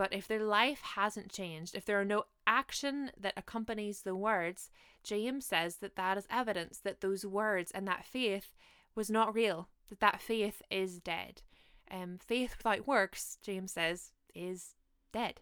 But 0.02 0.14
if 0.14 0.28
their 0.28 0.44
life 0.44 0.82
hasn't 0.96 1.32
changed, 1.32 1.76
if 1.76 1.86
there 1.86 2.02
are 2.02 2.04
no 2.04 2.24
action 2.48 3.12
that 3.20 3.36
accompanies 3.38 4.02
the 4.02 4.16
words, 4.16 4.72
James 5.04 5.46
says 5.46 5.76
that 5.76 5.96
that 5.96 6.18
is 6.18 6.26
evidence 6.28 6.80
that 6.80 7.02
those 7.02 7.24
words 7.24 7.70
and 7.70 7.88
that 7.88 8.04
faith 8.04 8.56
was 8.96 9.12
not 9.12 9.36
real, 9.36 9.70
that 9.90 10.00
that 10.00 10.20
faith 10.20 10.64
is 10.72 11.00
dead. 11.00 11.44
Um, 11.92 12.18
faith 12.18 12.56
without 12.58 12.88
works, 12.88 13.38
James 13.44 13.74
says, 13.74 14.12
is 14.34 14.74
dead. 15.14 15.42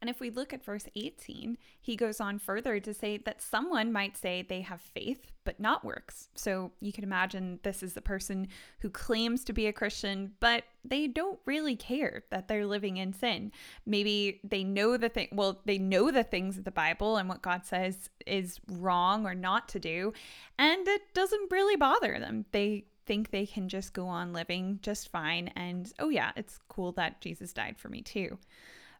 And 0.00 0.10
if 0.10 0.20
we 0.20 0.30
look 0.30 0.52
at 0.52 0.64
verse 0.64 0.86
18, 0.94 1.56
he 1.80 1.96
goes 1.96 2.20
on 2.20 2.38
further 2.38 2.78
to 2.80 2.92
say 2.92 3.16
that 3.18 3.40
someone 3.40 3.92
might 3.92 4.16
say 4.16 4.42
they 4.42 4.60
have 4.60 4.80
faith 4.80 5.32
but 5.44 5.60
not 5.60 5.84
works. 5.84 6.28
So 6.34 6.72
you 6.80 6.92
can 6.92 7.04
imagine 7.04 7.60
this 7.62 7.82
is 7.82 7.94
the 7.94 8.02
person 8.02 8.48
who 8.80 8.90
claims 8.90 9.44
to 9.44 9.52
be 9.52 9.66
a 9.66 9.72
Christian, 9.72 10.32
but 10.40 10.64
they 10.84 11.06
don't 11.06 11.38
really 11.46 11.76
care 11.76 12.24
that 12.30 12.48
they're 12.48 12.66
living 12.66 12.96
in 12.98 13.12
sin. 13.12 13.52
Maybe 13.86 14.40
they 14.44 14.64
know 14.64 14.96
the 14.96 15.08
thing, 15.08 15.28
well, 15.32 15.60
they 15.64 15.78
know 15.78 16.10
the 16.10 16.24
things 16.24 16.58
of 16.58 16.64
the 16.64 16.70
Bible 16.70 17.16
and 17.16 17.28
what 17.28 17.42
God 17.42 17.64
says 17.64 18.10
is 18.26 18.60
wrong 18.70 19.24
or 19.24 19.34
not 19.34 19.68
to 19.70 19.78
do, 19.78 20.12
and 20.58 20.86
it 20.86 21.14
doesn't 21.14 21.50
really 21.50 21.76
bother 21.76 22.18
them. 22.18 22.44
They 22.52 22.86
think 23.06 23.30
they 23.30 23.46
can 23.46 23.68
just 23.68 23.92
go 23.92 24.08
on 24.08 24.32
living 24.32 24.80
just 24.82 25.10
fine. 25.10 25.48
And 25.56 25.92
oh, 25.98 26.08
yeah, 26.08 26.32
it's 26.36 26.58
cool 26.68 26.92
that 26.92 27.20
Jesus 27.20 27.52
died 27.52 27.78
for 27.78 27.88
me 27.88 28.02
too. 28.02 28.38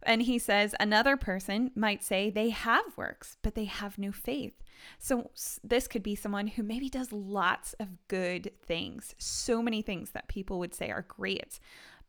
And 0.07 0.23
he 0.23 0.39
says 0.39 0.75
another 0.79 1.17
person 1.17 1.73
might 1.75 2.03
say 2.03 2.31
they 2.31 2.51
have 2.51 2.97
works, 2.97 3.37
but 3.43 3.57
they 3.57 3.65
have 3.65 3.99
no 3.99 4.13
faith. 4.13 4.55
So 4.99 5.31
this 5.65 5.89
could 5.89 6.03
be 6.03 6.15
someone 6.15 6.47
who 6.47 6.63
maybe 6.63 6.89
does 6.89 7.11
lots 7.13 7.75
of 7.81 8.07
good 8.07 8.53
things, 8.65 9.15
so 9.19 9.61
many 9.61 9.83
things 9.83 10.13
that 10.13 10.29
people 10.29 10.61
would 10.61 10.75
say 10.75 10.91
are 10.91 11.07
great. 11.09 11.59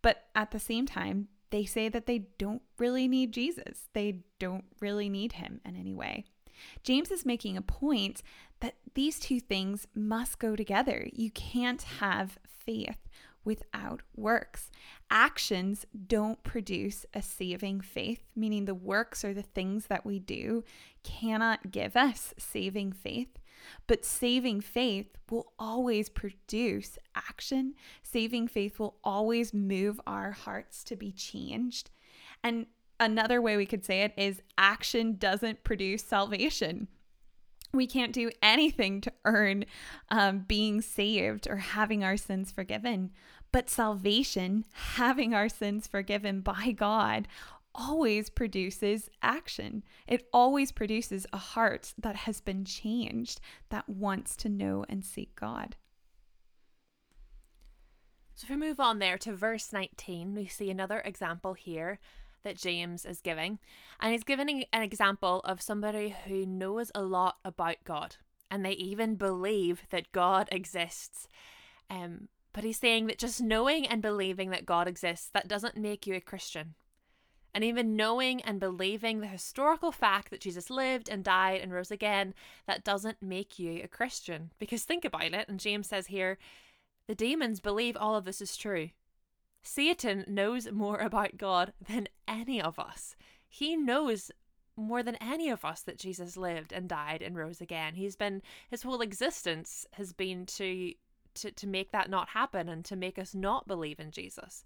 But 0.01 0.25
at 0.35 0.51
the 0.51 0.59
same 0.59 0.85
time, 0.85 1.27
they 1.49 1.65
say 1.65 1.89
that 1.89 2.05
they 2.05 2.27
don't 2.37 2.61
really 2.77 3.07
need 3.07 3.31
Jesus. 3.31 3.87
They 3.93 4.19
don't 4.37 4.65
really 4.79 5.09
need 5.09 5.33
him 5.33 5.59
in 5.65 5.75
any 5.75 5.95
way. 5.95 6.25
James 6.83 7.09
is 7.09 7.25
making 7.25 7.57
a 7.57 7.61
point 7.61 8.21
that 8.59 8.75
these 8.93 9.19
two 9.19 9.39
things 9.39 9.87
must 9.95 10.39
go 10.39 10.55
together. 10.55 11.07
You 11.13 11.31
can't 11.31 11.81
have 11.81 12.37
faith 12.45 12.97
without 13.47 14.01
works. 14.13 14.69
Actions 15.09 15.85
don't 16.05 16.43
produce 16.43 17.05
a 17.13 17.21
saving 17.21 17.79
faith, 17.79 18.19
meaning 18.35 18.65
the 18.65 18.75
works 18.75 19.23
or 19.23 19.33
the 19.33 19.41
things 19.41 19.87
that 19.87 20.05
we 20.05 20.19
do 20.19 20.65
cannot 21.01 21.71
give 21.71 21.95
us 21.95 22.33
saving 22.37 22.91
faith. 22.91 23.39
But 23.87 24.03
saving 24.03 24.61
faith 24.61 25.17
will 25.31 25.53
always 25.57 26.09
produce 26.09 26.99
action. 27.15 27.73
Saving 28.03 28.49
faith 28.49 28.79
will 28.79 28.97
always 29.01 29.53
move 29.53 30.01
our 30.05 30.31
hearts 30.31 30.83
to 30.83 30.97
be 30.97 31.13
changed. 31.13 31.89
And 32.43 32.65
another 32.99 33.41
way 33.41 33.55
we 33.55 33.65
could 33.65 33.85
say 33.85 34.01
it 34.01 34.13
is 34.17 34.41
action 34.57 35.15
doesn't 35.15 35.63
produce 35.63 36.03
salvation 36.03 36.89
we 37.73 37.87
can't 37.87 38.13
do 38.13 38.29
anything 38.41 39.01
to 39.01 39.13
earn 39.25 39.65
um, 40.09 40.39
being 40.47 40.81
saved 40.81 41.47
or 41.49 41.57
having 41.57 42.03
our 42.03 42.17
sins 42.17 42.51
forgiven. 42.51 43.11
But 43.51 43.69
salvation, 43.69 44.65
having 44.73 45.33
our 45.33 45.49
sins 45.49 45.87
forgiven 45.87 46.41
by 46.41 46.71
God, 46.71 47.27
always 47.73 48.29
produces 48.29 49.09
action. 49.21 49.83
It 50.07 50.27
always 50.33 50.71
produces 50.71 51.25
a 51.31 51.37
heart 51.37 51.93
that 51.97 52.15
has 52.15 52.41
been 52.41 52.65
changed, 52.65 53.39
that 53.69 53.87
wants 53.87 54.35
to 54.37 54.49
know 54.49 54.83
and 54.89 55.05
seek 55.05 55.35
God. 55.35 55.75
So 58.33 58.45
if 58.45 58.49
we 58.49 58.55
move 58.55 58.79
on 58.79 58.99
there 58.99 59.17
to 59.19 59.33
verse 59.33 59.73
19, 59.73 60.33
we 60.35 60.47
see 60.47 60.69
another 60.69 60.99
example 60.99 61.53
here 61.53 61.99
that 62.43 62.57
James 62.57 63.05
is 63.05 63.19
giving. 63.19 63.59
And 63.99 64.11
he's 64.11 64.23
giving 64.23 64.63
an 64.71 64.83
example 64.83 65.41
of 65.43 65.61
somebody 65.61 66.15
who 66.25 66.45
knows 66.45 66.91
a 66.93 67.01
lot 67.01 67.37
about 67.43 67.77
God 67.83 68.17
and 68.49 68.65
they 68.65 68.71
even 68.71 69.15
believe 69.15 69.83
that 69.89 70.11
God 70.11 70.47
exists. 70.51 71.27
Um, 71.89 72.29
but 72.57 72.63
he's 72.63 72.79
saying 72.79 73.05
that 73.05 73.19
just 73.19 73.39
knowing 73.39 73.85
and 73.85 74.01
believing 74.01 74.49
that 74.49 74.65
God 74.65 74.87
exists, 74.87 75.29
that 75.31 75.47
doesn't 75.47 75.77
make 75.77 76.07
you 76.07 76.15
a 76.15 76.19
Christian. 76.19 76.73
And 77.53 77.63
even 77.63 77.95
knowing 77.95 78.41
and 78.41 78.59
believing 78.59 79.19
the 79.19 79.27
historical 79.27 79.91
fact 79.91 80.31
that 80.31 80.41
Jesus 80.41 80.71
lived 80.71 81.07
and 81.07 81.23
died 81.23 81.61
and 81.61 81.71
rose 81.71 81.91
again, 81.91 82.33
that 82.65 82.83
doesn't 82.83 83.21
make 83.21 83.59
you 83.59 83.81
a 83.83 83.87
Christian. 83.87 84.49
Because 84.57 84.85
think 84.85 85.05
about 85.05 85.33
it, 85.33 85.47
and 85.47 85.59
James 85.59 85.87
says 85.87 86.07
here, 86.07 86.39
the 87.07 87.13
demons 87.13 87.59
believe 87.59 87.95
all 87.95 88.15
of 88.15 88.25
this 88.25 88.41
is 88.41 88.57
true. 88.57 88.89
Satan 89.61 90.25
knows 90.27 90.71
more 90.71 90.97
about 90.97 91.37
God 91.37 91.73
than 91.79 92.07
any 92.27 92.59
of 92.59 92.79
us. 92.79 93.15
He 93.47 93.75
knows 93.75 94.31
more 94.75 95.03
than 95.03 95.17
any 95.17 95.51
of 95.51 95.63
us 95.63 95.81
that 95.81 95.99
Jesus 95.99 96.37
lived 96.37 96.73
and 96.73 96.89
died 96.89 97.21
and 97.21 97.37
rose 97.37 97.61
again. 97.61 97.93
He's 97.93 98.15
been 98.15 98.41
his 98.67 98.81
whole 98.81 99.01
existence 99.01 99.85
has 99.93 100.11
been 100.11 100.47
to 100.47 100.93
to 101.37 101.51
to 101.51 101.67
make 101.67 101.91
that 101.91 102.09
not 102.09 102.29
happen 102.29 102.69
and 102.69 102.83
to 102.85 102.95
make 102.95 103.17
us 103.17 103.33
not 103.33 103.67
believe 103.67 103.99
in 103.99 104.11
Jesus. 104.11 104.63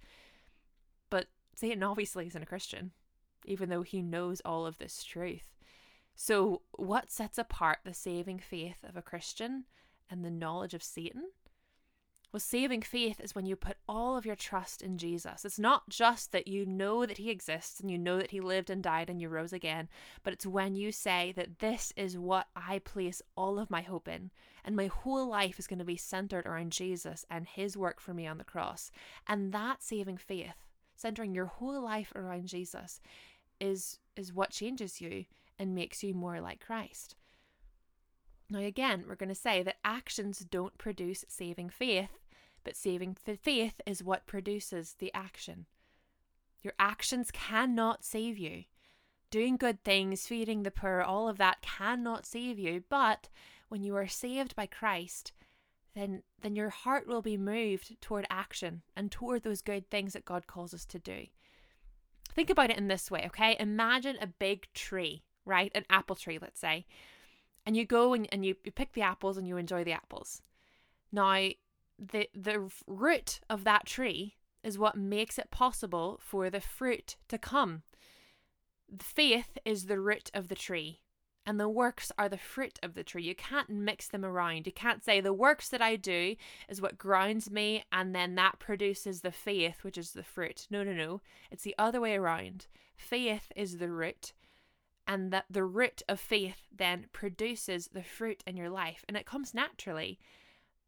But 1.09 1.27
Satan 1.55 1.83
obviously 1.83 2.27
isn't 2.27 2.43
a 2.43 2.47
Christian, 2.47 2.91
even 3.45 3.69
though 3.69 3.83
he 3.83 4.01
knows 4.01 4.41
all 4.41 4.65
of 4.65 4.77
this 4.77 5.03
truth. 5.03 5.51
So, 6.15 6.61
what 6.71 7.11
sets 7.11 7.37
apart 7.37 7.79
the 7.83 7.93
saving 7.93 8.39
faith 8.39 8.83
of 8.83 8.95
a 8.95 9.01
Christian 9.01 9.65
and 10.09 10.23
the 10.23 10.31
knowledge 10.31 10.73
of 10.73 10.83
Satan? 10.83 11.31
Well, 12.31 12.39
saving 12.39 12.83
faith 12.83 13.19
is 13.19 13.35
when 13.35 13.45
you 13.45 13.57
put 13.57 13.75
all 13.89 14.15
of 14.15 14.25
your 14.25 14.37
trust 14.37 14.81
in 14.81 14.97
Jesus. 14.97 15.43
It's 15.43 15.59
not 15.59 15.89
just 15.89 16.31
that 16.31 16.47
you 16.47 16.65
know 16.65 17.05
that 17.05 17.17
He 17.17 17.29
exists 17.29 17.81
and 17.81 17.91
you 17.91 17.97
know 17.97 18.19
that 18.19 18.31
He 18.31 18.39
lived 18.39 18.69
and 18.69 18.81
died 18.81 19.09
and 19.09 19.19
you 19.19 19.27
rose 19.27 19.51
again, 19.51 19.89
but 20.23 20.31
it's 20.31 20.45
when 20.45 20.73
you 20.73 20.93
say 20.93 21.33
that 21.35 21.59
this 21.59 21.91
is 21.97 22.17
what 22.17 22.47
I 22.55 22.79
place 22.79 23.21
all 23.35 23.59
of 23.59 23.69
my 23.69 23.81
hope 23.81 24.07
in, 24.07 24.31
and 24.63 24.77
my 24.77 24.87
whole 24.87 25.27
life 25.27 25.59
is 25.59 25.67
going 25.67 25.79
to 25.79 25.85
be 25.85 25.97
centered 25.97 26.45
around 26.45 26.71
Jesus 26.71 27.25
and 27.29 27.45
His 27.45 27.75
work 27.75 27.99
for 27.99 28.13
me 28.13 28.25
on 28.27 28.37
the 28.37 28.45
cross. 28.45 28.91
And 29.27 29.51
that 29.51 29.83
saving 29.83 30.17
faith, 30.17 30.55
centering 30.95 31.35
your 31.35 31.47
whole 31.47 31.81
life 31.81 32.13
around 32.15 32.47
Jesus, 32.47 33.01
is, 33.59 33.99
is 34.15 34.33
what 34.33 34.51
changes 34.51 35.01
you 35.01 35.25
and 35.59 35.75
makes 35.75 36.01
you 36.01 36.13
more 36.13 36.39
like 36.39 36.65
Christ. 36.65 37.15
Now, 38.49 38.59
again, 38.59 39.05
we're 39.07 39.15
going 39.15 39.29
to 39.29 39.35
say 39.35 39.63
that 39.63 39.77
actions 39.85 40.39
don't 40.39 40.77
produce 40.77 41.23
saving 41.29 41.69
faith, 41.69 42.09
but 42.63 42.75
saving 42.75 43.15
faith 43.15 43.81
is 43.85 44.03
what 44.03 44.27
produces 44.27 44.95
the 44.99 45.11
action. 45.13 45.65
Your 46.61 46.73
actions 46.79 47.31
cannot 47.31 48.03
save 48.03 48.37
you. 48.37 48.65
Doing 49.29 49.57
good 49.57 49.83
things, 49.83 50.27
feeding 50.27 50.63
the 50.63 50.71
poor, 50.71 51.01
all 51.01 51.27
of 51.27 51.37
that 51.37 51.61
cannot 51.61 52.25
save 52.25 52.59
you. 52.59 52.83
But 52.89 53.29
when 53.69 53.81
you 53.83 53.95
are 53.95 54.07
saved 54.07 54.55
by 54.55 54.65
Christ, 54.65 55.31
then, 55.95 56.23
then 56.41 56.55
your 56.55 56.69
heart 56.69 57.07
will 57.07 57.21
be 57.21 57.37
moved 57.37 57.99
toward 58.01 58.25
action 58.29 58.81
and 58.95 59.11
toward 59.11 59.43
those 59.43 59.61
good 59.61 59.89
things 59.89 60.13
that 60.13 60.25
God 60.25 60.47
calls 60.47 60.73
us 60.73 60.85
to 60.85 60.99
do. 60.99 61.25
Think 62.33 62.49
about 62.49 62.69
it 62.69 62.77
in 62.77 62.87
this 62.87 63.09
way, 63.09 63.23
okay? 63.27 63.55
Imagine 63.59 64.17
a 64.21 64.27
big 64.27 64.67
tree, 64.73 65.23
right? 65.45 65.71
An 65.73 65.85
apple 65.89 66.15
tree, 66.15 66.39
let's 66.39 66.59
say 66.59 66.85
and 67.65 67.77
you 67.77 67.85
go 67.85 68.13
and, 68.13 68.27
and 68.31 68.45
you, 68.45 68.55
you 68.63 68.71
pick 68.71 68.93
the 68.93 69.01
apples 69.01 69.37
and 69.37 69.47
you 69.47 69.57
enjoy 69.57 69.83
the 69.83 69.91
apples. 69.91 70.41
Now, 71.11 71.49
the 72.01 72.29
the 72.33 72.71
root 72.87 73.39
of 73.49 73.63
that 73.63 73.85
tree 73.85 74.35
is 74.63 74.77
what 74.77 74.95
makes 74.95 75.37
it 75.37 75.51
possible 75.51 76.19
for 76.21 76.49
the 76.49 76.61
fruit 76.61 77.15
to 77.27 77.37
come. 77.37 77.83
Faith 78.99 79.57
is 79.65 79.85
the 79.85 79.99
root 79.99 80.29
of 80.33 80.47
the 80.47 80.55
tree, 80.55 80.99
and 81.45 81.59
the 81.59 81.69
works 81.69 82.11
are 82.17 82.29
the 82.29 82.37
fruit 82.37 82.79
of 82.83 82.93
the 82.93 83.03
tree. 83.03 83.23
You 83.23 83.35
can't 83.35 83.69
mix 83.69 84.07
them 84.07 84.25
around. 84.25 84.65
You 84.65 84.73
can't 84.73 85.03
say 85.03 85.21
the 85.21 85.33
works 85.33 85.69
that 85.69 85.81
I 85.81 85.95
do 85.95 86.35
is 86.67 86.81
what 86.81 86.97
grounds 86.97 87.49
me, 87.49 87.83
and 87.91 88.13
then 88.13 88.35
that 88.35 88.59
produces 88.59 89.21
the 89.21 89.31
faith, 89.31 89.83
which 89.83 89.97
is 89.97 90.11
the 90.11 90.23
fruit. 90.23 90.67
No, 90.69 90.83
no, 90.83 90.93
no. 90.93 91.21
It's 91.49 91.63
the 91.63 91.75
other 91.77 92.01
way 92.01 92.15
around. 92.15 92.67
Faith 92.97 93.51
is 93.55 93.77
the 93.77 93.89
root, 93.89 94.33
and 95.07 95.31
that 95.31 95.45
the 95.49 95.63
root 95.63 96.01
of 96.07 96.19
faith 96.19 96.67
then 96.75 97.05
produces 97.11 97.87
the 97.87 98.03
fruit 98.03 98.43
in 98.45 98.55
your 98.55 98.69
life 98.69 99.03
and 99.07 99.17
it 99.17 99.25
comes 99.25 99.53
naturally 99.53 100.19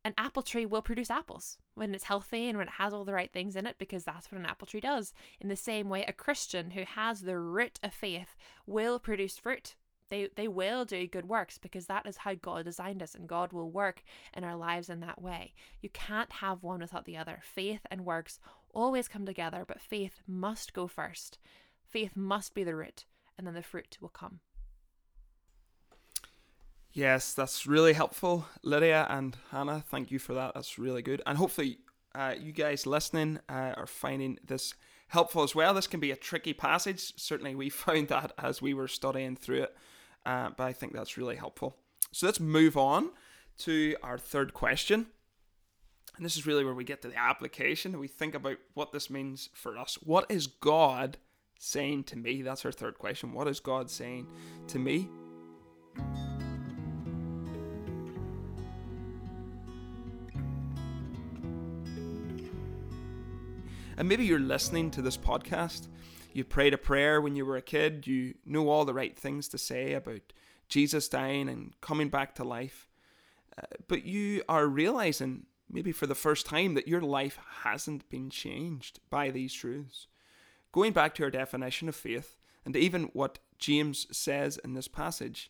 an 0.05 0.13
apple 0.17 0.43
tree 0.43 0.65
will 0.65 0.81
produce 0.81 1.09
apples 1.09 1.57
when 1.75 1.93
it's 1.93 2.05
healthy 2.05 2.47
and 2.47 2.57
when 2.57 2.67
it 2.67 2.73
has 2.73 2.93
all 2.93 3.05
the 3.05 3.13
right 3.13 3.31
things 3.31 3.55
in 3.55 3.65
it 3.65 3.75
because 3.77 4.03
that's 4.03 4.31
what 4.31 4.39
an 4.39 4.45
apple 4.45 4.67
tree 4.67 4.81
does 4.81 5.13
in 5.39 5.49
the 5.49 5.55
same 5.55 5.89
way 5.89 6.03
a 6.07 6.13
christian 6.13 6.71
who 6.71 6.83
has 6.83 7.21
the 7.21 7.37
root 7.37 7.79
of 7.83 7.93
faith 7.93 8.35
will 8.65 8.99
produce 8.99 9.37
fruit 9.37 9.75
they 10.13 10.29
they 10.35 10.47
will 10.47 10.85
do 10.85 11.07
good 11.07 11.27
works 11.27 11.57
because 11.57 11.87
that 11.87 12.05
is 12.05 12.17
how 12.17 12.35
God 12.35 12.65
designed 12.65 13.01
us 13.01 13.15
and 13.15 13.27
God 13.27 13.51
will 13.51 13.71
work 13.71 14.03
in 14.37 14.43
our 14.43 14.55
lives 14.55 14.87
in 14.87 14.99
that 14.99 15.19
way. 15.19 15.55
You 15.81 15.89
can't 15.89 16.31
have 16.33 16.61
one 16.61 16.81
without 16.81 17.05
the 17.05 17.17
other. 17.17 17.39
Faith 17.41 17.81
and 17.89 18.05
works 18.05 18.39
always 18.75 19.07
come 19.07 19.25
together, 19.25 19.65
but 19.67 19.81
faith 19.81 20.21
must 20.27 20.73
go 20.73 20.85
first. 20.85 21.39
Faith 21.83 22.15
must 22.15 22.53
be 22.53 22.63
the 22.63 22.75
root 22.75 23.05
and 23.39 23.47
then 23.47 23.55
the 23.55 23.63
fruit 23.63 23.97
will 24.01 24.09
come. 24.09 24.39
Yes, 26.93 27.33
that's 27.33 27.65
really 27.65 27.93
helpful, 27.93 28.45
Lydia 28.61 29.07
and 29.09 29.35
Hannah. 29.49 29.83
Thank 29.87 30.11
you 30.11 30.19
for 30.19 30.35
that. 30.35 30.53
That's 30.53 30.77
really 30.77 31.01
good. 31.01 31.23
And 31.25 31.39
hopefully, 31.39 31.79
uh, 32.13 32.35
you 32.39 32.51
guys 32.51 32.85
listening 32.85 33.39
uh, 33.49 33.73
are 33.75 33.87
finding 33.87 34.37
this 34.45 34.75
helpful 35.07 35.41
as 35.41 35.55
well. 35.55 35.73
This 35.73 35.87
can 35.87 35.99
be 35.99 36.11
a 36.11 36.15
tricky 36.15 36.53
passage. 36.53 37.13
Certainly, 37.17 37.55
we 37.55 37.69
found 37.71 38.09
that 38.09 38.33
as 38.37 38.61
we 38.61 38.75
were 38.75 38.87
studying 38.87 39.35
through 39.35 39.63
it, 39.63 39.75
uh, 40.23 40.51
but 40.55 40.65
I 40.65 40.73
think 40.73 40.93
that's 40.93 41.17
really 41.17 41.35
helpful. 41.35 41.77
So 42.11 42.27
let's 42.27 42.39
move 42.39 42.77
on 42.77 43.09
to 43.59 43.95
our 44.03 44.19
third 44.19 44.53
question. 44.53 45.07
And 46.15 46.23
this 46.23 46.37
is 46.37 46.45
really 46.45 46.63
where 46.63 46.75
we 46.75 46.83
get 46.83 47.01
to 47.01 47.07
the 47.07 47.17
application. 47.17 47.97
We 47.97 48.07
think 48.07 48.35
about 48.35 48.57
what 48.75 48.91
this 48.91 49.09
means 49.09 49.49
for 49.55 49.79
us. 49.79 49.97
What 50.03 50.27
is 50.29 50.45
God 50.45 51.17
saying 51.57 52.03
to 52.03 52.17
me? 52.17 52.43
That's 52.43 52.65
our 52.65 52.71
third 52.71 52.99
question. 52.99 53.33
What 53.33 53.47
is 53.47 53.59
God 53.59 53.89
saying 53.89 54.27
to 54.67 54.77
me? 54.77 55.09
And 64.03 64.09
maybe 64.09 64.25
you're 64.25 64.37
listening 64.37 64.91
to 64.91 65.01
this 65.01 65.15
podcast. 65.15 65.87
You 66.33 66.43
prayed 66.43 66.73
a 66.73 66.77
prayer 66.77 67.21
when 67.21 67.37
you 67.37 67.45
were 67.45 67.55
a 67.55 67.61
kid. 67.61 68.05
You 68.05 68.33
know 68.45 68.67
all 68.67 68.83
the 68.83 68.93
right 68.93 69.17
things 69.17 69.47
to 69.47 69.57
say 69.57 69.93
about 69.93 70.33
Jesus 70.67 71.07
dying 71.07 71.47
and 71.47 71.71
coming 71.79 72.09
back 72.09 72.35
to 72.35 72.43
life. 72.43 72.89
Uh, 73.57 73.61
but 73.87 74.03
you 74.03 74.43
are 74.49 74.67
realizing, 74.67 75.45
maybe 75.71 75.93
for 75.93 76.05
the 76.05 76.15
first 76.15 76.45
time, 76.45 76.73
that 76.73 76.85
your 76.85 76.99
life 76.99 77.39
hasn't 77.61 78.09
been 78.09 78.29
changed 78.29 78.99
by 79.09 79.29
these 79.29 79.53
truths. 79.53 80.07
Going 80.73 80.91
back 80.91 81.15
to 81.15 81.23
our 81.23 81.31
definition 81.31 81.87
of 81.87 81.95
faith, 81.95 82.35
and 82.65 82.75
even 82.75 83.03
what 83.13 83.39
James 83.57 84.05
says 84.11 84.57
in 84.65 84.73
this 84.73 84.89
passage, 84.89 85.49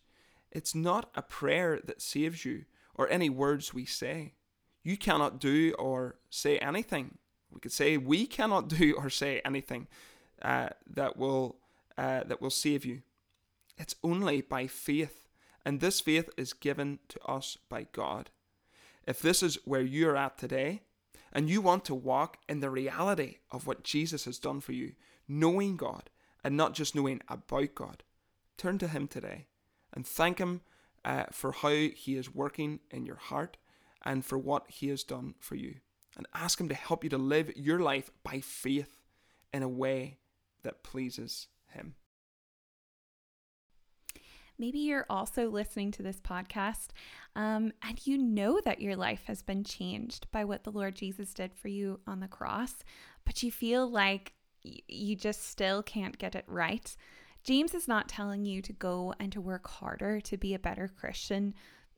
it's 0.52 0.76
not 0.76 1.10
a 1.16 1.24
prayer 1.24 1.80
that 1.84 2.04
saves 2.04 2.46
you 2.46 2.66
or 2.94 3.10
any 3.10 3.32
words 3.32 3.74
we 3.74 3.86
say. 3.86 4.36
You 4.84 4.96
cannot 4.96 5.39
do 5.39 5.74
or 5.80 6.18
say 6.30 6.60
anything 6.60 7.18
we 7.54 7.60
could 7.60 7.72
say 7.72 7.98
we 7.98 8.26
cannot 8.26 8.68
do 8.68 8.96
or 8.98 9.10
say 9.10 9.42
anything 9.46 9.88
uh, 10.42 10.70
that 10.89 11.18
will 11.18 11.58
uh, 11.98 12.24
that 12.26 12.42
will 12.42 12.50
save 12.50 12.86
you. 12.86 13.02
It's 13.78 13.96
only 14.04 14.42
by 14.42 14.68
faith, 14.68 15.28
and 15.66 15.80
this 15.80 16.02
faith 16.02 16.30
is 16.38 16.54
given 16.54 17.00
to 17.10 17.22
us 17.24 17.58
by 17.70 17.88
God. 17.92 18.30
If 19.06 19.22
this 19.22 19.44
is 19.44 19.58
where 19.66 19.82
you're 19.82 20.18
at 20.18 20.38
today, 20.38 20.82
and 21.32 21.50
you 21.50 21.62
want 21.62 21.86
to 21.86 21.96
walk 21.96 22.38
in 22.48 22.60
the 22.60 22.70
reality 22.70 23.38
of 23.52 23.68
what 23.68 23.84
Jesus 23.84 24.26
has 24.26 24.39
done 24.39 24.62
for 24.62 24.72
you, 24.72 24.94
knowing 25.28 25.78
God 25.78 26.10
and 26.44 26.58
not 26.58 26.74
just 26.74 26.96
knowing 26.96 27.22
about 27.28 27.76
God, 27.76 28.04
turn 28.58 28.78
to 28.80 28.88
Him 28.88 29.08
today 29.08 29.48
and 29.94 30.06
thank 30.06 30.39
Him 30.39 30.62
uh, 31.04 31.26
for 31.32 31.52
how 31.52 31.70
He 31.70 32.16
is 32.16 32.34
working 32.34 32.80
in 32.92 33.06
your 33.06 33.18
heart 33.18 33.58
and 34.04 34.24
for 34.24 34.38
what 34.38 34.66
He 34.70 34.89
has 34.89 35.04
done 35.04 35.36
for 35.39 35.56
you 35.56 35.76
and 36.17 36.28
ask 36.34 36.60
Him 36.60 36.69
to 36.69 36.76
help 36.76 37.04
you 37.04 37.10
to 37.12 37.17
live 37.17 37.52
your 37.56 37.80
life 37.80 38.12
by 38.23 38.39
faith 38.39 39.02
in 39.54 39.63
a 39.63 39.69
way 39.69 40.17
that 40.63 40.84
pleases 40.84 41.47
Him. 41.69 41.95
Maybe 44.60 44.80
you're 44.80 45.08
also 45.10 45.49
listening 45.49 45.91
to 45.91 46.04
this 46.04 46.21
podcast 46.21 46.89
um, 47.36 47.73
and 47.82 48.06
you 48.06 48.17
know 48.17 48.62
that 48.63 48.82
your 48.82 48.95
life 48.95 49.23
has 49.26 49.41
been 49.41 49.63
changed 49.63 50.28
by 50.32 50.45
what 50.45 50.63
the 50.63 50.71
Lord 50.71 50.95
Jesus 50.95 51.34
did 51.34 51.54
for 51.56 51.69
you 51.69 51.99
on 52.06 52.19
the 52.19 52.28
cross, 52.28 52.76
but 53.26 53.41
you 53.41 53.52
feel 53.52 53.89
like 53.89 54.34
you 54.62 55.15
just 55.15 55.49
still 55.49 55.82
can't 55.82 56.17
get 56.17 56.36
it 56.36 56.45
right. 56.47 56.95
James 57.43 57.73
is 57.73 57.88
not 57.88 58.08
telling 58.08 58.45
you 58.45 58.62
to 58.62 58.71
go 58.71 59.13
and 59.19 59.32
to 59.32 59.41
work 59.41 59.67
harder 59.67 60.21
to 60.21 60.38
be 60.38 60.54
a 60.54 60.60
better 60.60 60.88
Christian 60.88 61.54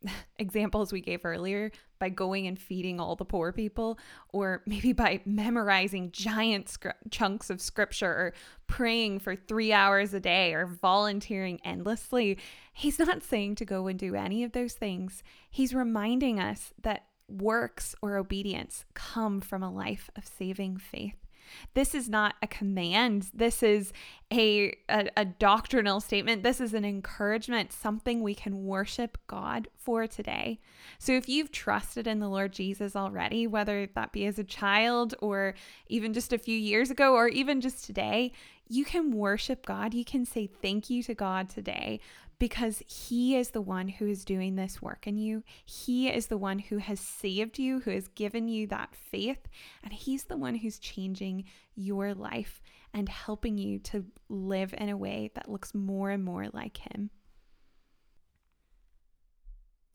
examples 0.38 0.91
we 0.91 1.02
gave 1.02 1.26
earlier 1.26 1.72
by 2.00 2.10
going 2.10 2.48
and 2.48 2.60
feeding 2.60 3.00
all 3.00 3.15
the 3.15 3.26
poor 3.26 3.52
people, 3.52 3.98
or 4.30 4.62
maybe 4.65 4.94
by 4.94 5.22
memorizing 5.26 6.12
giant 6.12 6.78
chunks 7.10 7.50
of 7.50 7.62
scripture, 7.62 8.12
or 8.12 8.34
praying 8.68 9.20
for 9.20 9.36
three 9.36 9.72
hours 9.72 10.13
a 10.13 10.20
day, 10.20 10.54
or 10.54 10.65
volunteering 10.65 11.60
endlessly. 11.63 12.38
He's 12.74 13.00
not 13.00 13.24
saying 13.24 13.56
to 13.56 13.65
go 13.65 13.88
and 13.88 13.98
do 13.98 14.15
any 14.15 14.44
of 14.44 14.52
those 14.52 14.74
things. 14.74 15.24
He's 15.50 15.74
reminding 15.74 16.39
us 16.39 16.74
that 16.82 17.06
works 17.28 17.96
or 18.02 18.18
obedience 18.18 18.86
come 18.94 19.41
from 19.41 19.63
a 19.63 19.72
life 19.72 20.10
of 20.15 20.26
saving 20.26 20.78
faith. 20.78 21.25
This 21.74 21.96
is 21.96 22.10
not 22.10 22.36
a 22.42 22.48
command. 22.48 23.30
This 23.34 23.64
is 23.64 23.94
a, 24.32 24.76
a, 24.90 25.10
a, 25.16 25.26
doctrinal 25.26 26.00
statement. 26.00 26.44
This 26.44 26.60
is 26.60 26.74
an 26.74 26.84
encouragement, 26.84 27.72
something 27.72 28.22
we 28.22 28.34
can 28.34 28.66
worship 28.66 29.18
God 29.28 29.68
for 29.78 30.08
today. 30.08 30.60
So 30.98 31.12
if 31.14 31.30
you've 31.30 31.52
trusted 31.52 32.08
in 32.08 32.20
the 32.20 32.28
Lord 32.28 32.52
Jesus 32.52 32.96
already, 32.96 33.46
whether 33.46 33.88
that 33.96 34.12
be 34.12 34.26
as 34.26 34.40
a 34.40 34.44
child 34.44 35.14
or 35.20 35.54
even 35.88 36.14
just 36.14 36.34
a 36.34 36.38
few 36.38 36.58
years 36.58 36.90
ago 36.90 37.14
or 37.14 37.28
even 37.28 37.62
just 37.62 37.86
today, 37.86 38.32
you 38.68 38.84
can 38.84 39.12
worship 39.12 39.66
God. 39.66 39.94
You 39.94 40.04
can 40.04 40.26
say 40.26 40.48
thank 40.48 40.90
you 40.90 41.04
to 41.04 41.14
God 41.14 41.50
today 41.50 42.00
because 42.39 42.82
He 42.88 43.36
is 43.36 43.50
the 43.52 43.62
one 43.62 43.88
who 43.88 44.08
is 44.08 44.26
doing 44.26 44.56
this 44.56 44.82
work 44.82 45.08
in 45.08 45.17
you. 45.17 45.43
He 45.65 46.10
is 46.10 46.28
the 46.28 46.38
one 46.38 46.60
who 46.60 46.78
has 46.78 47.00
saved 47.00 47.60
you, 47.60 47.80
who 47.82 47.91
has 47.91 48.08
given 48.10 48.48
you 48.48 48.67
that 48.67 48.95
faith, 48.95 49.48
and 49.84 49.93
He's 49.93 50.26
the 50.26 50.38
one 50.38 50.56
who's 50.56 50.80
changing 50.80 51.45
your 51.76 52.13
life 52.13 52.62
and 52.93 53.10
helping 53.10 53.58
you 53.58 53.80
to 53.80 54.06
live 54.30 54.74
in 54.78 54.89
a 54.89 54.98
way 54.98 55.32
that 55.36 55.50
looks 55.50 55.74
more 55.74 56.12
and 56.12 56.24
more 56.24 56.48
like 56.54 56.78
Him. 56.78 57.10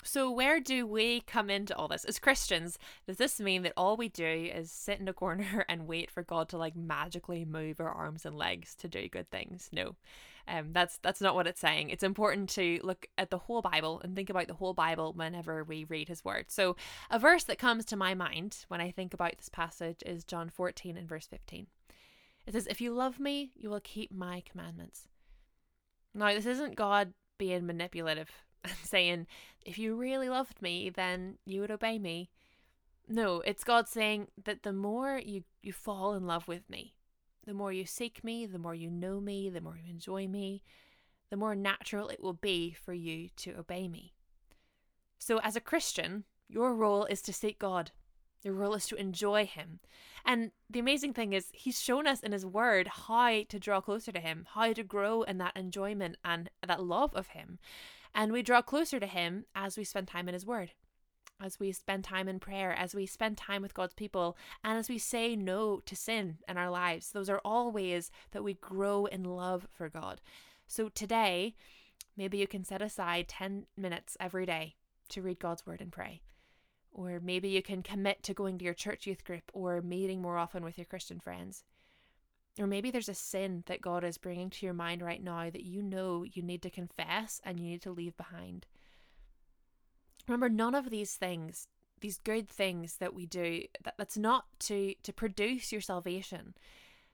So, 0.03 0.31
where 0.31 0.61
do 0.61 0.87
we 0.87 1.21
come 1.21 1.51
into 1.51 1.77
all 1.77 1.89
this? 1.89 2.05
As 2.05 2.19
Christians, 2.19 2.79
does 3.07 3.19
this 3.19 3.39
mean 3.39 3.63
that 3.63 3.75
all 3.77 3.97
we 3.97 4.09
do 4.09 4.25
is 4.25 4.71
sit 4.71 4.99
in 4.99 5.09
a 5.09 5.13
corner 5.13 5.65
and 5.69 5.87
wait 5.87 6.11
for 6.11 6.23
God 6.23 6.49
to 6.51 6.59
like 6.59 6.77
magically 6.77 7.45
move 7.45 7.81
our 7.81 7.91
arms 7.91 8.25
and 8.25 8.37
legs 8.37 8.75
to 8.77 8.89
do 8.89 9.09
good 9.09 9.31
things? 9.31 9.69
No. 9.73 9.97
Um, 10.49 10.73
that's 10.73 10.99
that's 10.99 11.21
not 11.21 11.35
what 11.35 11.47
it's 11.47 11.61
saying. 11.61 11.91
It's 11.91 12.03
important 12.03 12.49
to 12.51 12.81
look 12.83 13.07
at 13.19 13.31
the 13.31 13.39
whole 13.39 13.63
Bible 13.63 14.01
and 14.03 14.15
think 14.15 14.31
about 14.31 14.49
the 14.49 14.55
whole 14.55 14.75
Bible 14.75 15.13
whenever 15.15 15.65
we 15.65 15.85
read 15.85 16.09
His 16.09 16.25
Word. 16.25 16.47
So, 16.51 16.77
a 17.11 17.19
verse 17.19 17.45
that 17.45 17.59
comes 17.59 17.85
to 17.87 17.97
my 17.97 18.15
mind 18.15 18.65
when 18.69 18.81
I 18.81 18.91
think 18.91 19.15
about 19.15 19.37
this 19.37 19.49
passage 19.49 20.03
is 20.05 20.25
John 20.25 20.49
14 20.49 20.97
and 20.97 21.09
verse 21.09 21.27
15. 21.27 21.67
It 22.47 22.53
says, 22.53 22.67
"If 22.67 22.81
you 22.81 22.93
love 22.93 23.21
me, 23.21 23.53
you 23.55 23.71
will 23.71 23.81
keep 23.81 24.13
my 24.13 24.43
commandments." 24.51 25.09
Now, 26.15 26.33
this 26.35 26.47
isn't 26.47 26.75
God 26.77 27.13
being 27.39 27.67
manipulative 27.67 28.31
and 28.65 28.75
saying, 28.83 29.27
if 29.65 29.79
you 29.79 29.95
really 29.97 30.29
loved 30.29 30.61
me, 30.63 30.91
then 30.91 31.39
you 31.45 31.61
would 31.61 31.71
obey 31.71 31.99
me. 31.99 32.31
No, 33.09 33.41
it's 33.41 33.65
God 33.65 33.89
saying 33.89 34.29
that 34.45 34.63
the 34.63 34.73
more 34.73 35.21
you, 35.25 35.43
you 35.63 35.73
fall 35.73 36.15
in 36.15 36.27
love 36.27 36.47
with 36.47 36.69
me, 36.71 36.95
the 37.47 37.55
more 37.55 37.73
you 37.73 37.87
seek 37.87 38.23
me, 38.23 38.47
the 38.47 38.59
more 38.59 38.75
you 38.75 38.91
know 38.91 39.21
me, 39.21 39.49
the 39.49 39.61
more 39.61 39.79
you 39.83 39.91
enjoy 39.91 40.29
me, 40.29 40.63
the 41.31 41.37
more 41.37 41.55
natural 41.55 42.09
it 42.09 42.23
will 42.23 42.35
be 42.35 42.73
for 42.73 42.93
you 42.93 43.29
to 43.37 43.57
obey 43.59 43.89
me. 43.89 44.15
So, 45.19 45.39
as 45.41 45.57
a 45.57 45.61
Christian, 45.61 46.25
your 46.49 46.75
role 46.75 47.05
is 47.05 47.23
to 47.23 47.33
seek 47.33 47.59
God. 47.59 47.93
Your 48.43 48.55
role 48.55 48.75
is 48.75 48.87
to 48.89 48.97
enjoy 48.97 49.47
Him. 49.47 49.81
And 50.25 50.51
the 50.69 50.81
amazing 50.81 51.13
thing 51.13 51.33
is, 51.33 51.49
He's 51.53 51.81
shown 51.81 52.07
us 52.07 52.21
in 52.21 52.33
His 52.33 52.47
Word 52.47 52.89
how 53.07 53.43
to 53.49 53.59
draw 53.59 53.81
closer 53.81 54.13
to 54.13 54.21
Him, 54.21 54.47
how 54.55 54.73
to 54.73 54.83
grow 54.83 55.23
in 55.23 55.39
that 55.39 55.57
enjoyment 55.57 56.17
and 56.25 56.51
that 56.67 56.83
love 56.83 57.15
of 57.15 57.29
Him. 57.29 57.59
And 58.15 58.33
we 58.33 58.43
draw 58.43 58.63
closer 58.63 58.99
to 58.99 59.07
Him 59.07 59.45
as 59.55 59.77
we 59.77 59.85
spend 59.85 60.09
time 60.09 60.29
in 60.29 60.35
His 60.35 60.47
Word, 60.47 60.73
as 61.41 61.59
we 61.59 61.73
spend 61.73 62.05
time 62.05 62.29
in 62.29 62.39
prayer, 62.39 62.73
as 62.73 62.95
we 62.95 63.07
spend 63.07 63.37
time 63.37 63.63
with 63.63 63.75
God's 63.75 63.95
people, 63.95 64.37
and 64.63 64.79
as 64.79 64.89
we 64.89 64.99
say 64.99 65.37
no 65.37 65.81
to 65.87 65.97
sin 65.97 66.39
in 66.49 66.57
our 66.57 66.71
lives. 66.71 67.13
Those 67.13 67.31
are 67.31 67.41
all 67.45 67.73
ways 67.73 68.11
that 68.33 68.45
we 68.45 68.55
grow 68.55 69.07
in 69.07 69.25
love 69.25 69.67
for 69.73 69.89
God. 69.89 70.21
So 70.67 70.89
today, 70.89 71.55
maybe 72.17 72.39
you 72.39 72.47
can 72.47 72.65
set 72.65 72.83
aside 72.83 73.29
10 73.29 73.67
minutes 73.77 74.17
every 74.21 74.47
day 74.47 74.77
to 75.11 75.23
read 75.23 75.41
God's 75.41 75.67
Word 75.67 75.81
and 75.81 75.93
pray. 75.93 76.21
Or 76.93 77.21
maybe 77.21 77.49
you 77.49 77.63
can 77.63 77.83
commit 77.83 78.23
to 78.25 78.35
going 78.35 78.59
to 78.59 78.65
your 78.65 78.75
church 78.75 79.07
youth 79.07 79.25
group 79.25 79.51
or 79.53 79.81
meeting 79.81 80.21
more 80.21 80.39
often 80.39 80.65
with 80.65 80.77
your 80.77 80.85
Christian 80.85 81.21
friends. 81.21 81.65
Or 82.59 82.67
maybe 82.67 82.91
there's 82.91 83.09
a 83.09 83.15
sin 83.15 83.63
that 83.67 83.81
God 83.81 84.05
is 84.05 84.19
bringing 84.19 84.51
to 84.51 84.67
your 84.67 84.75
mind 84.75 85.03
right 85.03 85.23
now 85.23 85.51
that 85.51 85.65
you 85.65 85.83
know 85.83 86.25
you 86.25 86.43
need 86.43 86.63
to 86.63 86.71
confess 86.71 87.41
and 87.45 87.61
you 87.61 87.67
need 87.67 87.83
to 87.83 87.93
leave 87.93 88.17
behind. 88.17 88.67
Remember, 90.31 90.49
none 90.49 90.77
of 90.77 90.91
these 90.91 91.17
things, 91.17 91.67
these 92.01 92.19
good 92.19 92.49
things 92.49 92.99
that 92.99 93.15
we 93.15 93.27
do, 93.27 93.65
that, 93.83 93.95
that's 93.99 94.17
not 94.17 94.45
to, 94.61 94.95
to 95.03 95.13
produce 95.13 95.73
your 95.73 95.81
salvation. 95.81 96.55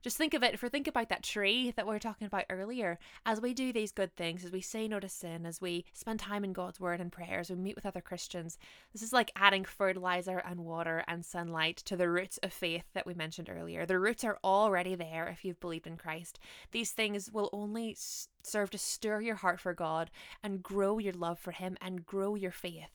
Just 0.03 0.19
think 0.19 0.35
of 0.35 0.43
it, 0.43 0.53
if 0.53 0.63
we 0.63 0.69
think 0.69 0.87
about 0.87 1.09
that 1.09 1.23
tree 1.23 1.73
that 1.77 1.87
we 1.87 1.95
were 1.95 1.99
talking 1.99 2.27
about 2.27 2.45
earlier, 2.51 2.99
as 3.25 3.41
we 3.41 3.55
do 3.55 3.73
these 3.73 3.91
good 3.91 4.15
things, 4.17 4.45
as 4.45 4.53
we 4.53 4.61
say 4.61 4.87
no 4.87 5.01
to 5.01 5.09
sin, 5.09 5.47
as 5.47 5.63
we 5.63 5.87
spend 5.95 6.21
time 6.21 6.45
in 6.45 6.53
God's 6.53 6.79
word 6.79 7.01
and 7.01 7.11
prayers, 7.11 7.49
we 7.49 7.57
meet 7.57 7.75
with 7.75 7.87
other 7.87 8.03
Christians, 8.03 8.59
this 8.93 9.01
is 9.01 9.15
like 9.15 9.33
adding 9.35 9.65
fertilizer 9.65 10.43
and 10.47 10.61
water 10.61 11.03
and 11.09 11.25
sunlight 11.25 11.79
to 11.87 11.97
the 11.97 12.11
roots 12.11 12.39
of 12.43 12.53
faith 12.53 12.85
that 12.93 13.07
we 13.07 13.15
mentioned 13.15 13.49
earlier. 13.49 13.87
The 13.87 13.99
roots 13.99 14.25
are 14.25 14.39
already 14.45 14.95
there 14.95 15.27
if 15.27 15.43
you've 15.43 15.59
believed 15.59 15.87
in 15.87 15.97
Christ. 15.97 16.39
These 16.71 16.93
things 16.93 17.33
will 17.33 17.49
only 17.51 17.97
serve 18.43 18.69
to 18.71 18.79
stir 18.79 19.23
your 19.23 19.37
heart 19.37 19.59
for 19.59 19.73
God 19.73 20.11
and 20.43 20.63
grow 20.63 20.99
your 20.99 21.15
love 21.15 21.39
for 21.39 21.53
Him 21.53 21.79
and 21.81 22.05
grow 22.05 22.35
your 22.35 22.53
faith. 22.53 22.91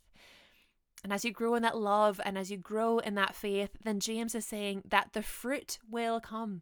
And 1.04 1.12
as 1.12 1.26
you 1.26 1.32
grow 1.32 1.56
in 1.56 1.64
that 1.64 1.78
love 1.78 2.22
and 2.24 2.38
as 2.38 2.52
you 2.52 2.58
grow 2.58 3.00
in 3.00 3.16
that 3.16 3.36
faith, 3.36 3.72
then 3.84 4.00
James 4.00 4.36
is 4.36 4.46
saying 4.46 4.84
that 4.88 5.14
the 5.14 5.24
fruit 5.24 5.80
will 5.90 6.20
come. 6.20 6.62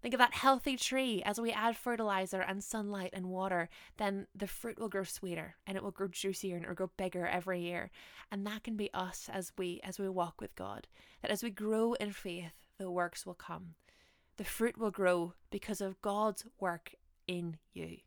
Think 0.00 0.14
of 0.14 0.18
that 0.18 0.32
healthy 0.32 0.76
tree. 0.76 1.22
As 1.26 1.38
we 1.40 1.50
add 1.52 1.76
fertilizer 1.76 2.40
and 2.40 2.64
sunlight 2.64 3.10
and 3.12 3.26
water, 3.26 3.68
then 3.98 4.26
the 4.34 4.46
fruit 4.46 4.78
will 4.78 4.88
grow 4.88 5.04
sweeter 5.04 5.56
and 5.66 5.76
it 5.76 5.82
will 5.82 5.90
grow 5.90 6.08
juicier 6.08 6.56
and 6.56 6.64
it 6.64 6.68
will 6.68 6.74
grow 6.74 6.90
bigger 6.96 7.26
every 7.26 7.60
year. 7.60 7.90
And 8.32 8.46
that 8.46 8.64
can 8.64 8.76
be 8.76 8.88
us 8.94 9.28
as 9.30 9.52
we 9.58 9.80
as 9.84 9.98
we 9.98 10.08
walk 10.08 10.40
with 10.40 10.54
God. 10.56 10.86
That 11.20 11.30
as 11.30 11.42
we 11.42 11.50
grow 11.50 11.92
in 11.94 12.12
faith, 12.12 12.52
the 12.78 12.90
works 12.90 13.26
will 13.26 13.34
come. 13.34 13.74
the 14.36 14.44
fruit 14.44 14.78
will 14.78 14.90
grow 14.90 15.34
because 15.50 15.82
of 15.82 16.00
God's 16.00 16.46
work 16.58 16.94
in 17.26 17.58
you. 17.74 17.98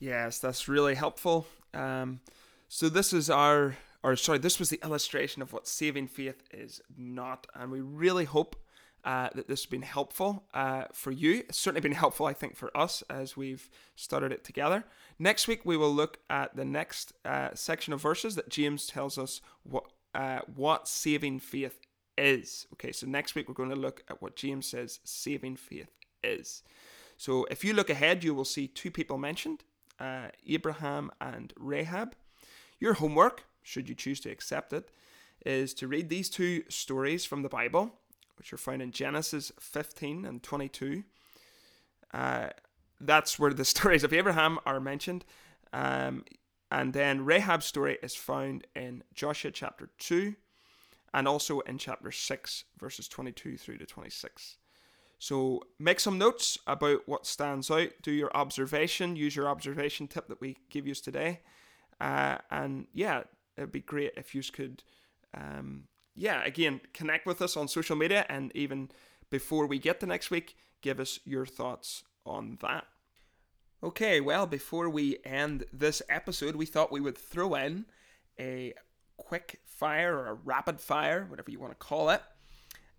Yes, 0.00 0.40
that's 0.40 0.68
really 0.68 0.96
helpful. 0.96 1.46
Um, 1.72 2.18
so 2.68 2.88
this 2.88 3.12
is 3.12 3.30
our, 3.30 3.76
or 4.02 4.16
sorry, 4.16 4.38
this 4.38 4.58
was 4.58 4.70
the 4.70 4.80
illustration 4.82 5.42
of 5.42 5.52
what 5.52 5.68
saving 5.68 6.08
faith 6.08 6.42
is 6.52 6.80
not, 6.96 7.46
and 7.54 7.70
we 7.70 7.80
really 7.80 8.24
hope 8.24 8.56
uh, 9.04 9.28
that 9.34 9.48
this 9.48 9.60
has 9.60 9.66
been 9.66 9.82
helpful 9.82 10.44
uh, 10.54 10.84
for 10.92 11.10
you. 11.10 11.44
It's 11.48 11.58
certainly 11.58 11.82
been 11.82 11.92
helpful, 11.92 12.26
I 12.26 12.32
think, 12.32 12.56
for 12.56 12.74
us 12.76 13.02
as 13.10 13.36
we've 13.36 13.68
started 13.96 14.32
it 14.32 14.44
together. 14.44 14.84
Next 15.18 15.46
week 15.46 15.60
we 15.64 15.76
will 15.76 15.92
look 15.92 16.20
at 16.30 16.56
the 16.56 16.64
next 16.64 17.12
uh, 17.24 17.50
section 17.54 17.92
of 17.92 18.00
verses 18.00 18.34
that 18.36 18.48
James 18.48 18.86
tells 18.86 19.18
us 19.18 19.40
what 19.62 19.84
uh, 20.14 20.40
what 20.54 20.88
saving 20.88 21.40
faith 21.40 21.80
is. 22.16 22.66
Okay, 22.74 22.92
so 22.92 23.06
next 23.06 23.34
week 23.34 23.48
we're 23.48 23.54
going 23.54 23.70
to 23.70 23.76
look 23.76 24.04
at 24.08 24.22
what 24.22 24.36
James 24.36 24.66
says 24.66 25.00
saving 25.04 25.56
faith 25.56 25.90
is. 26.22 26.62
So 27.16 27.46
if 27.50 27.64
you 27.64 27.74
look 27.74 27.90
ahead, 27.90 28.24
you 28.24 28.34
will 28.34 28.44
see 28.44 28.68
two 28.68 28.90
people 28.90 29.18
mentioned 29.18 29.64
uh, 29.98 30.28
Abraham 30.46 31.10
and 31.20 31.52
Rahab. 31.56 32.14
Your 32.84 32.92
homework, 32.92 33.44
should 33.62 33.88
you 33.88 33.94
choose 33.94 34.20
to 34.20 34.30
accept 34.30 34.74
it, 34.74 34.90
is 35.46 35.72
to 35.72 35.88
read 35.88 36.10
these 36.10 36.28
two 36.28 36.64
stories 36.68 37.24
from 37.24 37.40
the 37.40 37.48
Bible, 37.48 37.94
which 38.36 38.52
are 38.52 38.58
found 38.58 38.82
in 38.82 38.90
Genesis 38.90 39.50
15 39.58 40.26
and 40.26 40.42
22. 40.42 41.02
Uh, 42.12 42.48
that's 43.00 43.38
where 43.38 43.54
the 43.54 43.64
stories 43.74 44.04
of 44.04 44.12
Abraham 44.12 44.58
are 44.66 44.80
mentioned. 44.80 45.24
Um, 45.72 46.26
and 46.70 46.92
then 46.92 47.24
Rahab's 47.24 47.64
story 47.64 47.96
is 48.02 48.14
found 48.14 48.66
in 48.76 49.02
Joshua 49.14 49.50
chapter 49.50 49.88
2 49.98 50.34
and 51.14 51.26
also 51.26 51.60
in 51.60 51.78
chapter 51.78 52.12
6, 52.12 52.64
verses 52.78 53.08
22 53.08 53.56
through 53.56 53.78
to 53.78 53.86
26. 53.86 54.58
So 55.18 55.62
make 55.78 56.00
some 56.00 56.18
notes 56.18 56.58
about 56.66 57.08
what 57.08 57.24
stands 57.24 57.70
out. 57.70 57.92
Do 58.02 58.12
your 58.12 58.36
observation. 58.36 59.16
Use 59.16 59.34
your 59.34 59.48
observation 59.48 60.06
tip 60.06 60.28
that 60.28 60.42
we 60.42 60.58
give 60.68 60.86
you 60.86 60.94
today. 60.94 61.40
Uh, 62.00 62.38
and 62.50 62.86
yeah, 62.92 63.22
it'd 63.56 63.72
be 63.72 63.80
great 63.80 64.12
if 64.16 64.34
you 64.34 64.42
could, 64.42 64.82
um, 65.34 65.84
yeah, 66.14 66.44
again, 66.44 66.80
connect 66.92 67.26
with 67.26 67.40
us 67.42 67.56
on 67.56 67.68
social 67.68 67.96
media. 67.96 68.26
And 68.28 68.52
even 68.54 68.90
before 69.30 69.66
we 69.66 69.78
get 69.78 70.00
to 70.00 70.06
next 70.06 70.30
week, 70.30 70.56
give 70.80 71.00
us 71.00 71.18
your 71.24 71.46
thoughts 71.46 72.04
on 72.26 72.58
that. 72.60 72.86
Okay, 73.82 74.20
well, 74.20 74.46
before 74.46 74.88
we 74.88 75.18
end 75.24 75.64
this 75.72 76.00
episode, 76.08 76.56
we 76.56 76.66
thought 76.66 76.90
we 76.90 77.00
would 77.00 77.18
throw 77.18 77.54
in 77.54 77.84
a 78.40 78.72
quick 79.16 79.60
fire 79.66 80.16
or 80.16 80.26
a 80.28 80.34
rapid 80.34 80.80
fire, 80.80 81.26
whatever 81.28 81.50
you 81.50 81.60
want 81.60 81.72
to 81.72 81.86
call 81.86 82.10
it. 82.10 82.22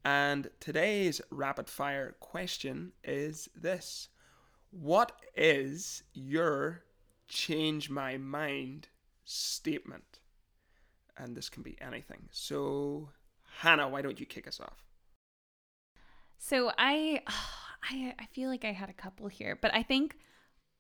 And 0.03 0.49
today's 0.59 1.21
rapid 1.31 1.67
fire 1.67 2.15
question 2.19 2.91
is 3.03 3.49
this 3.55 4.09
What 4.69 5.13
is 5.35 6.03
your 6.13 6.84
change 7.27 7.89
my 7.89 8.17
mind 8.17 8.87
statement? 9.23 10.19
And 11.17 11.35
this 11.35 11.49
can 11.49 11.63
be 11.63 11.77
anything. 11.81 12.27
So, 12.31 13.09
Hannah, 13.59 13.87
why 13.87 14.01
don't 14.01 14.19
you 14.19 14.25
kick 14.25 14.47
us 14.47 14.59
off? 14.59 14.85
So 16.37 16.71
I, 16.77 17.21
I, 17.83 18.13
I 18.19 18.25
feel 18.33 18.49
like 18.49 18.65
I 18.65 18.71
had 18.71 18.89
a 18.89 18.93
couple 18.93 19.27
here, 19.27 19.57
but 19.61 19.73
I 19.73 19.83
think 19.83 20.17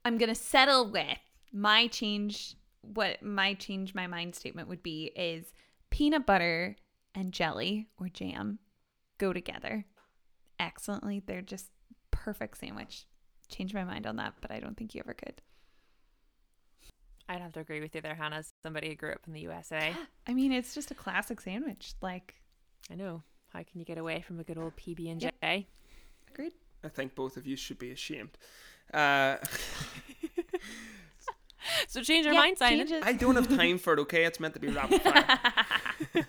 I'm 0.03 0.17
gonna 0.17 0.35
settle 0.35 0.89
with 0.89 1.17
my 1.51 1.87
change. 1.87 2.55
What 2.81 3.23
my 3.23 3.55
change 3.55 3.95
my 3.95 4.05
mind 4.05 4.35
statement 4.35 4.67
would 4.67 4.83
be 4.83 5.11
is 5.15 5.53
peanut 5.89 6.27
butter 6.27 6.75
and 7.15 7.31
jelly 7.31 7.87
or 7.97 8.09
jam 8.09 8.59
go 9.17 9.33
together 9.33 9.85
excellently. 10.59 11.23
They're 11.25 11.41
just 11.41 11.71
perfect 12.11 12.59
sandwich. 12.59 13.07
Change 13.49 13.73
my 13.73 13.83
mind 13.83 14.05
on 14.05 14.17
that, 14.17 14.35
but 14.41 14.51
I 14.51 14.59
don't 14.59 14.77
think 14.77 14.93
you 14.93 15.01
ever 15.03 15.13
could. 15.13 15.41
I'd 17.27 17.41
have 17.41 17.53
to 17.53 17.59
agree 17.59 17.81
with 17.81 17.95
you 17.95 18.01
there, 18.01 18.15
Hannah. 18.15 18.37
As 18.37 18.53
somebody 18.63 18.89
who 18.89 18.95
grew 18.95 19.11
up 19.11 19.21
in 19.27 19.33
the 19.33 19.41
USA. 19.41 19.93
I 20.27 20.33
mean, 20.33 20.51
it's 20.51 20.73
just 20.75 20.91
a 20.91 20.95
classic 20.95 21.41
sandwich. 21.41 21.93
Like, 22.01 22.35
I 22.91 22.95
know. 22.95 23.23
How 23.53 23.59
can 23.63 23.79
you 23.79 23.85
get 23.85 23.97
away 23.97 24.21
from 24.21 24.39
a 24.39 24.43
good 24.43 24.57
old 24.57 24.75
PB 24.75 25.09
and 25.11 25.21
J? 25.21 25.67
agreed. 26.31 26.53
I 26.83 26.89
think 26.89 27.15
both 27.15 27.37
of 27.37 27.47
you 27.47 27.55
should 27.55 27.79
be 27.79 27.91
ashamed. 27.91 28.37
Uh, 28.93 29.37
So 31.87 32.01
change 32.01 32.25
your 32.25 32.33
Yeah, 32.33 32.41
mind, 32.41 32.57
Simon. 32.57 32.79
change 32.79 32.91
it. 32.91 33.03
I 33.05 33.13
don't 33.13 33.35
have 33.35 33.49
time 33.49 33.77
for 33.79 33.93
it, 33.93 33.99
okay? 34.01 34.23
It's 34.25 34.39
meant 34.39 34.53
to 34.53 34.59
be 34.59 34.67
rapid 34.67 35.01
fire. 35.01 35.39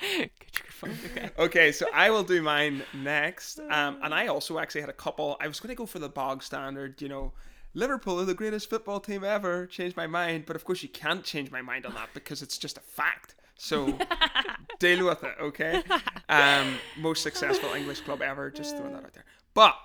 Get 0.00 0.30
your 0.58 0.66
phone, 0.68 0.96
okay. 1.06 1.30
Okay, 1.38 1.72
so 1.72 1.86
I 1.92 2.10
will 2.10 2.22
do 2.22 2.40
mine 2.42 2.82
next. 2.94 3.58
Um, 3.70 3.98
and 4.02 4.14
I 4.14 4.28
also 4.28 4.58
actually 4.58 4.82
had 4.82 4.90
a 4.90 4.94
couple. 4.94 5.36
I 5.40 5.48
was 5.48 5.58
going 5.60 5.70
to 5.70 5.74
go 5.74 5.86
for 5.86 5.98
the 5.98 6.08
bog 6.08 6.42
standard, 6.42 7.02
you 7.02 7.08
know, 7.08 7.32
Liverpool 7.74 8.20
are 8.20 8.24
the 8.24 8.34
greatest 8.34 8.68
football 8.68 9.00
team 9.00 9.24
ever. 9.24 9.66
Changed 9.66 9.96
my 9.96 10.06
mind, 10.06 10.44
but 10.46 10.56
of 10.56 10.64
course 10.64 10.82
you 10.82 10.88
can't 10.88 11.24
change 11.24 11.50
my 11.50 11.62
mind 11.62 11.86
on 11.86 11.94
that 11.94 12.10
because 12.14 12.42
it's 12.42 12.58
just 12.58 12.76
a 12.76 12.80
fact. 12.80 13.34
So 13.56 13.98
deal 14.78 15.06
with 15.06 15.22
it, 15.22 15.34
okay? 15.40 15.82
Um, 16.28 16.76
most 16.98 17.22
successful 17.22 17.72
English 17.74 18.00
club 18.00 18.20
ever. 18.22 18.50
Just 18.50 18.76
throwing 18.76 18.92
that 18.92 19.04
out 19.04 19.12
there. 19.14 19.24
But 19.54 19.76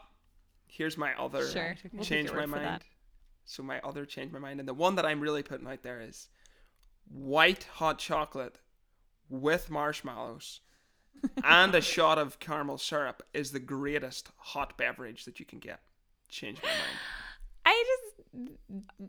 here's 0.66 0.98
my 0.98 1.14
other 1.18 1.48
Sure, 1.48 1.76
we'll 1.94 2.04
change 2.04 2.32
my 2.32 2.46
mind. 2.46 2.84
So 3.46 3.64
my 3.64 3.80
other 3.82 4.06
change 4.06 4.34
my 4.34 4.40
mind, 4.40 4.60
and 4.60 4.68
the 4.68 4.74
one 4.74 4.96
that 4.96 5.06
I'm 5.06 5.22
really 5.22 5.44
putting 5.44 5.68
out 5.68 5.82
there 5.82 6.02
is 6.02 6.28
white 7.08 7.64
hot 7.76 7.98
chocolate 8.00 8.60
with 9.30 9.70
marshmallows 9.70 10.60
and 11.44 11.74
a 11.74 11.82
shot 11.82 12.18
of 12.18 12.40
caramel 12.40 12.78
syrup 12.78 13.24
is 13.34 13.52
the 13.52 13.60
greatest 13.60 14.30
hot 14.38 14.78
beverage 14.78 15.26
that 15.26 15.40
you 15.40 15.46
can 15.46 15.60
get. 15.60 15.80
Change 16.30 16.62
my 16.62 16.70
mind. 16.70 17.00
I 18.38 18.42
just 18.46 18.60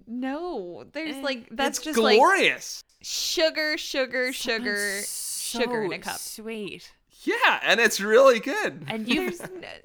no. 0.06 0.84
There's 0.92 1.16
Eh, 1.16 1.20
like 1.22 1.48
that's 1.50 1.78
it's 1.78 1.84
just 1.84 1.98
like 1.98 2.18
glorious. 2.18 2.82
sugar, 3.02 3.78
sugar, 3.78 4.32
sugar, 4.32 5.06
So 5.06 5.60
sugar 5.60 5.82
in 5.84 5.92
a 5.92 5.98
cup. 5.98 6.18
Sweet. 6.18 6.92
yeah, 7.22 7.60
and 7.62 7.80
it's 7.80 8.00
really 8.00 8.40
good. 8.40 8.84
And 8.88 9.08
you've 9.08 9.38
There's 9.38 9.84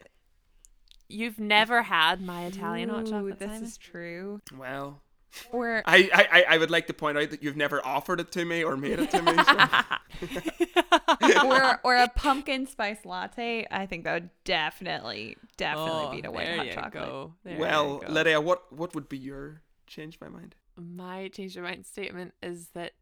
you've 1.09 1.39
never 1.39 1.83
had 1.83 2.21
my 2.21 2.45
Italian 2.45 2.89
hot 2.89 3.07
Ooh, 3.07 3.11
chocolate. 3.11 3.39
This 3.39 3.51
Simon? 3.51 3.63
is 3.63 3.77
true. 3.77 4.41
well, 4.57 5.02
Or 5.51 5.81
I, 5.85 6.09
I 6.13 6.27
I- 6.39 6.45
I 6.55 6.57
would 6.57 6.71
like 6.71 6.87
to 6.87 6.93
point 6.93 7.17
out 7.17 7.29
that 7.31 7.43
you've 7.43 7.57
never 7.57 7.85
offered 7.85 8.19
it 8.19 8.31
to 8.33 8.45
me 8.45 8.63
or 8.63 8.77
made 8.77 8.99
it 8.99 9.11
to 9.11 9.21
me. 9.21 9.33
So. 9.43 11.41
or 11.47 11.79
or 11.83 11.95
a 11.95 12.07
pumpkin 12.09 12.67
spice 12.67 13.05
latte. 13.05 13.65
I 13.71 13.85
think 13.85 14.03
that 14.03 14.13
would 14.13 14.29
definitely 14.43 15.37
definitely 15.57 16.05
Oh, 16.05 16.11
beat 16.11 16.25
a 16.25 16.31
white 16.31 16.45
there 16.45 16.57
hot 16.57 16.65
you 16.67 16.73
chocolate. 16.73 16.93
Go. 16.93 17.33
There 17.43 17.57
well, 17.59 17.99
you 18.01 18.07
go. 18.07 18.13
Lydia, 18.13 18.41
what 18.41 18.71
what 18.71 18.95
would 18.95 19.09
be 19.09 19.17
your 19.17 19.61
change 19.87 20.19
my 20.21 20.29
mind? 20.29 20.55
my 20.75 21.27
change 21.27 21.55
my 21.55 21.61
mind 21.63 21.85
statement 21.85 22.33
is 22.41 22.69
that 22.69 22.93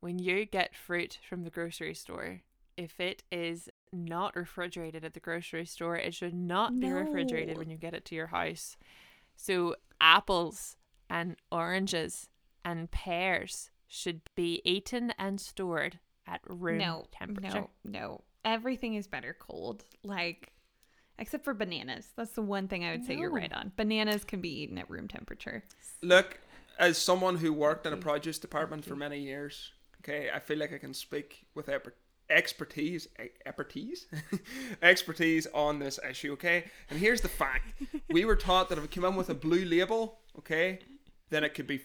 when 0.00 0.18
you 0.18 0.44
get 0.46 0.74
fruit 0.74 1.18
from 1.28 1.44
the 1.44 1.50
grocery 1.50 1.94
store, 1.94 2.40
if 2.76 2.98
it 2.98 3.22
is 3.30 3.68
not 3.92 4.34
refrigerated 4.34 5.04
at 5.04 5.14
the 5.14 5.20
grocery 5.20 5.66
store, 5.66 5.96
it 5.96 6.14
should 6.14 6.34
not 6.34 6.80
be 6.80 6.90
refrigerated 6.90 7.58
when 7.58 7.70
you 7.70 7.76
get 7.76 7.94
it 7.94 8.04
to 8.06 8.14
your 8.14 8.28
house. 8.28 8.76
So 9.36 9.76
apples 10.00 10.76
and 11.10 11.36
oranges 11.50 12.28
and 12.64 12.90
pears 12.90 13.70
should 13.86 14.20
be 14.34 14.62
eaten 14.64 15.12
and 15.18 15.40
stored 15.40 15.98
at 16.26 16.40
room 16.48 16.78
no, 16.78 17.04
temperature. 17.10 17.66
no, 17.84 18.00
no. 18.00 18.20
Everything 18.44 18.94
is 18.94 19.06
better 19.06 19.36
cold. 19.38 19.84
Like 20.02 20.52
except 21.20 21.44
for 21.44 21.54
bananas. 21.54 22.08
That's 22.16 22.32
the 22.32 22.42
one 22.42 22.66
thing 22.66 22.84
I 22.84 22.92
would 22.92 23.04
say 23.04 23.14
you're 23.14 23.30
right 23.30 23.52
on. 23.52 23.72
Bananas 23.76 24.24
can 24.24 24.40
be 24.40 24.62
eaten 24.62 24.78
at 24.78 24.88
room 24.90 25.06
temperature. 25.06 25.62
Look, 26.02 26.40
as 26.78 26.96
someone 26.96 27.36
who 27.36 27.52
worked 27.52 27.86
in 27.86 27.92
a 27.92 27.96
produce 27.98 28.38
department 28.38 28.84
for 28.84 28.96
many 28.96 29.20
years, 29.20 29.70
okay, 30.00 30.30
I 30.34 30.40
feel 30.40 30.58
like 30.58 30.72
I 30.72 30.78
can 30.78 30.94
speak 30.94 31.44
with 31.54 31.68
expertise, 32.30 33.06
expertise, 33.44 34.06
expertise 34.82 35.46
on 35.52 35.78
this 35.78 36.00
issue. 36.08 36.32
Okay, 36.32 36.64
and 36.88 36.98
here's 36.98 37.20
the 37.20 37.28
fact: 37.28 37.74
we 38.10 38.24
were 38.24 38.36
taught 38.36 38.70
that 38.70 38.78
if 38.78 38.84
it 38.84 38.90
came 38.90 39.04
in 39.04 39.14
with 39.14 39.28
a 39.28 39.34
blue 39.34 39.66
label, 39.66 40.20
okay, 40.38 40.78
then 41.30 41.44
it 41.44 41.54
could 41.54 41.66
be, 41.66 41.82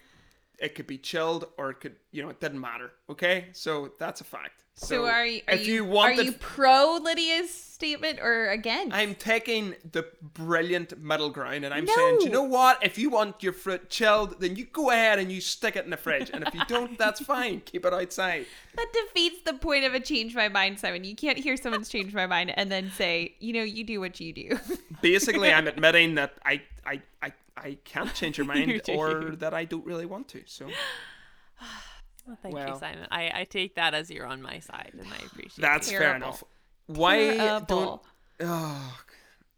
it 0.60 0.76
could 0.76 0.88
be 0.88 0.98
chilled 0.98 1.46
or 1.58 1.72
it 1.72 1.80
could, 1.80 1.96
you 2.12 2.22
know, 2.22 2.30
it 2.30 2.40
didn't 2.40 2.60
matter. 2.60 2.92
Okay, 3.10 3.48
so 3.54 3.92
that's 4.00 4.22
a 4.22 4.26
fact. 4.26 4.66
So, 4.78 5.06
are 5.06 5.26
you 5.26 5.42
are 5.48 5.54
if 5.54 5.68
you, 5.68 5.76
you 5.76 5.86
wanted 5.86 6.20
are 6.20 6.24
you 6.24 6.32
pro 6.34 7.00
Lydia's 7.02 7.50
statement 7.50 8.20
or 8.22 8.50
against? 8.50 8.94
I'm 8.94 9.16
taking 9.16 9.74
the 9.90 10.06
brilliant 10.22 11.02
middle 11.02 11.30
ground 11.30 11.64
and 11.64 11.74
I'm 11.74 11.88
saying, 11.88 12.22
you 12.22 12.30
know 12.30 12.44
what? 12.44 12.84
If 12.84 12.98
you 12.98 13.10
want 13.10 13.42
your 13.42 13.54
fruit 13.54 13.90
chilled, 13.90 14.42
then 14.42 14.58
you 14.58 14.66
go 14.66 14.92
ahead 14.92 15.18
and 15.18 15.32
you 15.32 15.40
stick 15.40 15.78
it 15.78 15.86
in 15.86 15.92
the 15.92 15.98
fridge. 15.98 16.30
And 16.34 16.46
if 16.46 16.54
you 16.54 16.60
don't, 16.68 16.98
that's 16.98 17.22
fine. 17.26 17.62
Keep 17.62 17.86
it 17.86 17.94
outside. 17.94 18.48
That 18.76 18.88
defeats 18.92 19.44
the 19.44 19.54
point 19.54 19.86
of 19.86 19.94
a 19.94 20.00
change 20.02 20.36
my 20.36 20.50
mind, 20.50 20.78
Simon. 20.78 21.06
You 21.06 21.16
can't 21.16 21.38
hear 21.38 21.56
someone's 21.56 21.88
change 21.88 22.14
my 22.14 22.28
mind 22.28 22.52
and 22.58 22.70
then 22.70 22.92
say, 22.92 23.36
you 23.40 23.54
know, 23.54 23.64
you 23.64 23.86
do 23.86 24.02
what 24.02 24.20
you 24.20 24.34
do. 24.34 24.60
Basically, 25.02 25.54
I'm 25.54 25.68
admitting 25.70 26.16
that 26.16 26.34
I, 26.44 26.62
I, 26.86 27.02
I, 27.22 27.32
I 27.58 27.78
can't 27.84 28.14
change 28.14 28.38
your 28.38 28.46
mind 28.54 28.82
or 28.90 29.36
that 29.38 29.54
I 29.54 29.66
don't 29.66 29.86
really 29.86 30.06
want 30.06 30.28
to. 30.30 30.42
So 30.46 30.68
Well, 32.28 32.38
thank 32.42 32.56
Well. 32.56 32.70
you, 32.70 32.80
Simon. 32.80 33.08
I, 33.12 33.32
I 33.42 33.44
take 33.44 33.76
that 33.76 33.94
as 33.94 34.10
you're 34.10 34.26
on 34.26 34.42
my 34.42 34.58
side, 34.60 34.94
and 34.94 35.08
I 35.08 35.18
appreciate 35.26 35.62
that's 35.62 35.88
it. 35.88 35.92
That's 35.92 35.92
fair 35.92 36.16
enough. 36.16 36.44
Why 36.88 37.36
Terrible. 37.38 37.66
don't 37.68 38.02
Oh, 38.42 38.98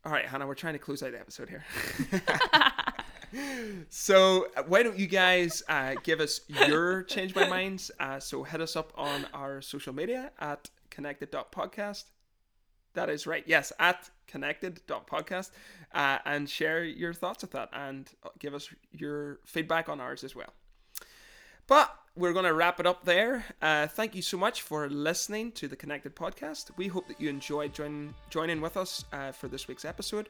all 0.05 0.11
right, 0.11 0.25
Hannah, 0.25 0.45
we're 0.45 0.53
trying 0.53 0.73
to 0.73 0.79
close 0.79 1.01
out 1.01 1.11
the 1.11 1.19
episode 1.19 1.49
here. 1.49 1.65
so 3.89 4.47
uh, 4.55 4.63
why 4.67 4.83
don't 4.83 4.97
you 4.97 5.07
guys 5.07 5.63
uh, 5.67 5.95
give 6.03 6.19
us 6.19 6.41
your 6.67 7.03
change 7.03 7.35
my 7.35 7.47
minds? 7.47 7.91
Uh, 7.99 8.19
so 8.19 8.43
hit 8.43 8.61
us 8.61 8.75
up 8.75 8.93
on 8.95 9.25
our 9.33 9.61
social 9.61 9.93
media 9.93 10.31
at 10.39 10.69
connected.podcast. 10.89 12.05
That 12.97 13.11
is 13.11 13.27
right. 13.27 13.43
Yes, 13.45 13.71
at 13.77 14.09
connected.podcast. 14.25 15.51
Uh, 15.93 16.17
and 16.25 16.49
share 16.49 16.83
your 16.83 17.13
thoughts 17.13 17.43
with 17.43 17.51
that 17.51 17.69
and 17.71 18.09
give 18.39 18.55
us 18.55 18.69
your 18.91 19.37
feedback 19.45 19.87
on 19.87 20.01
ours 20.01 20.23
as 20.23 20.35
well. 20.35 20.51
But 21.67 21.95
we're 22.15 22.33
going 22.33 22.45
to 22.45 22.55
wrap 22.55 22.79
it 22.79 22.87
up 22.87 23.05
there. 23.05 23.45
Uh, 23.61 23.85
thank 23.85 24.15
you 24.15 24.23
so 24.23 24.35
much 24.35 24.63
for 24.63 24.89
listening 24.89 25.51
to 25.51 25.67
the 25.67 25.75
Connected 25.75 26.15
podcast. 26.15 26.71
We 26.75 26.87
hope 26.87 27.07
that 27.07 27.21
you 27.21 27.29
enjoyed 27.29 27.71
join, 27.71 28.15
joining 28.31 28.61
with 28.61 28.77
us 28.77 29.05
uh, 29.13 29.31
for 29.31 29.47
this 29.47 29.67
week's 29.67 29.85
episode. 29.85 30.29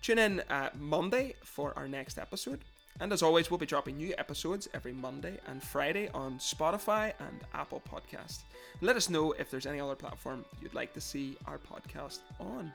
Tune 0.00 0.18
in 0.20 0.40
uh, 0.48 0.70
Monday 0.78 1.34
for 1.42 1.76
our 1.76 1.88
next 1.88 2.18
episode. 2.18 2.60
And 3.00 3.12
as 3.12 3.22
always, 3.22 3.50
we'll 3.50 3.58
be 3.58 3.66
dropping 3.66 3.98
new 3.98 4.14
episodes 4.16 4.68
every 4.72 4.92
Monday 4.92 5.38
and 5.46 5.62
Friday 5.62 6.08
on 6.14 6.38
Spotify 6.38 7.12
and 7.18 7.40
Apple 7.52 7.82
Podcast. 7.90 8.40
Let 8.80 8.96
us 8.96 9.10
know 9.10 9.32
if 9.32 9.50
there's 9.50 9.66
any 9.66 9.80
other 9.80 9.94
platform 9.94 10.44
you'd 10.62 10.74
like 10.74 10.94
to 10.94 11.00
see 11.00 11.36
our 11.46 11.58
podcast 11.58 12.20
on. 12.40 12.72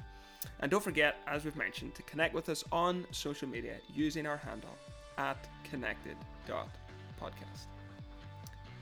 And 0.59 0.69
don't 0.69 0.83
forget, 0.83 1.17
as 1.27 1.43
we've 1.43 1.55
mentioned, 1.55 1.95
to 1.95 2.03
connect 2.03 2.35
with 2.35 2.49
us 2.49 2.63
on 2.71 3.05
social 3.11 3.47
media 3.47 3.75
using 3.93 4.27
our 4.27 4.37
handle 4.37 4.75
at 5.17 5.47
connected.podcast. 5.63 7.65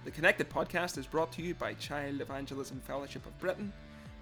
The 0.06 0.12
Connected 0.12 0.50
podcast 0.50 0.98
is 0.98 1.06
brought 1.06 1.32
to 1.34 1.42
you 1.42 1.54
by 1.54 1.74
Child 1.74 2.22
Evangelism 2.22 2.82
Fellowship 2.82 3.26
of 3.26 3.38
Britain, 3.40 3.72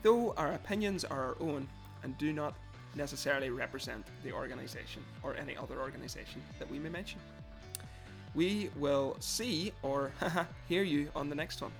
though 0.02 0.34
our 0.36 0.54
opinions 0.54 1.04
are 1.04 1.24
our 1.24 1.38
own 1.40 1.68
and 2.04 2.18
do 2.18 2.34
not 2.34 2.56
necessarily 2.98 3.50
represent 3.50 4.06
the 4.24 4.32
organisation 4.34 5.04
or 5.24 5.36
any 5.36 5.56
other 5.56 5.80
organisation 5.80 6.42
that 6.60 6.70
we 6.70 6.80
may 6.80 6.90
mention. 6.90 7.20
We 8.36 8.70
will 8.76 9.16
see 9.20 9.72
or 9.82 10.12
hear 10.68 10.84
you 10.84 11.10
on 11.16 11.30
the 11.30 11.36
next 11.36 11.62
one. 11.62 11.72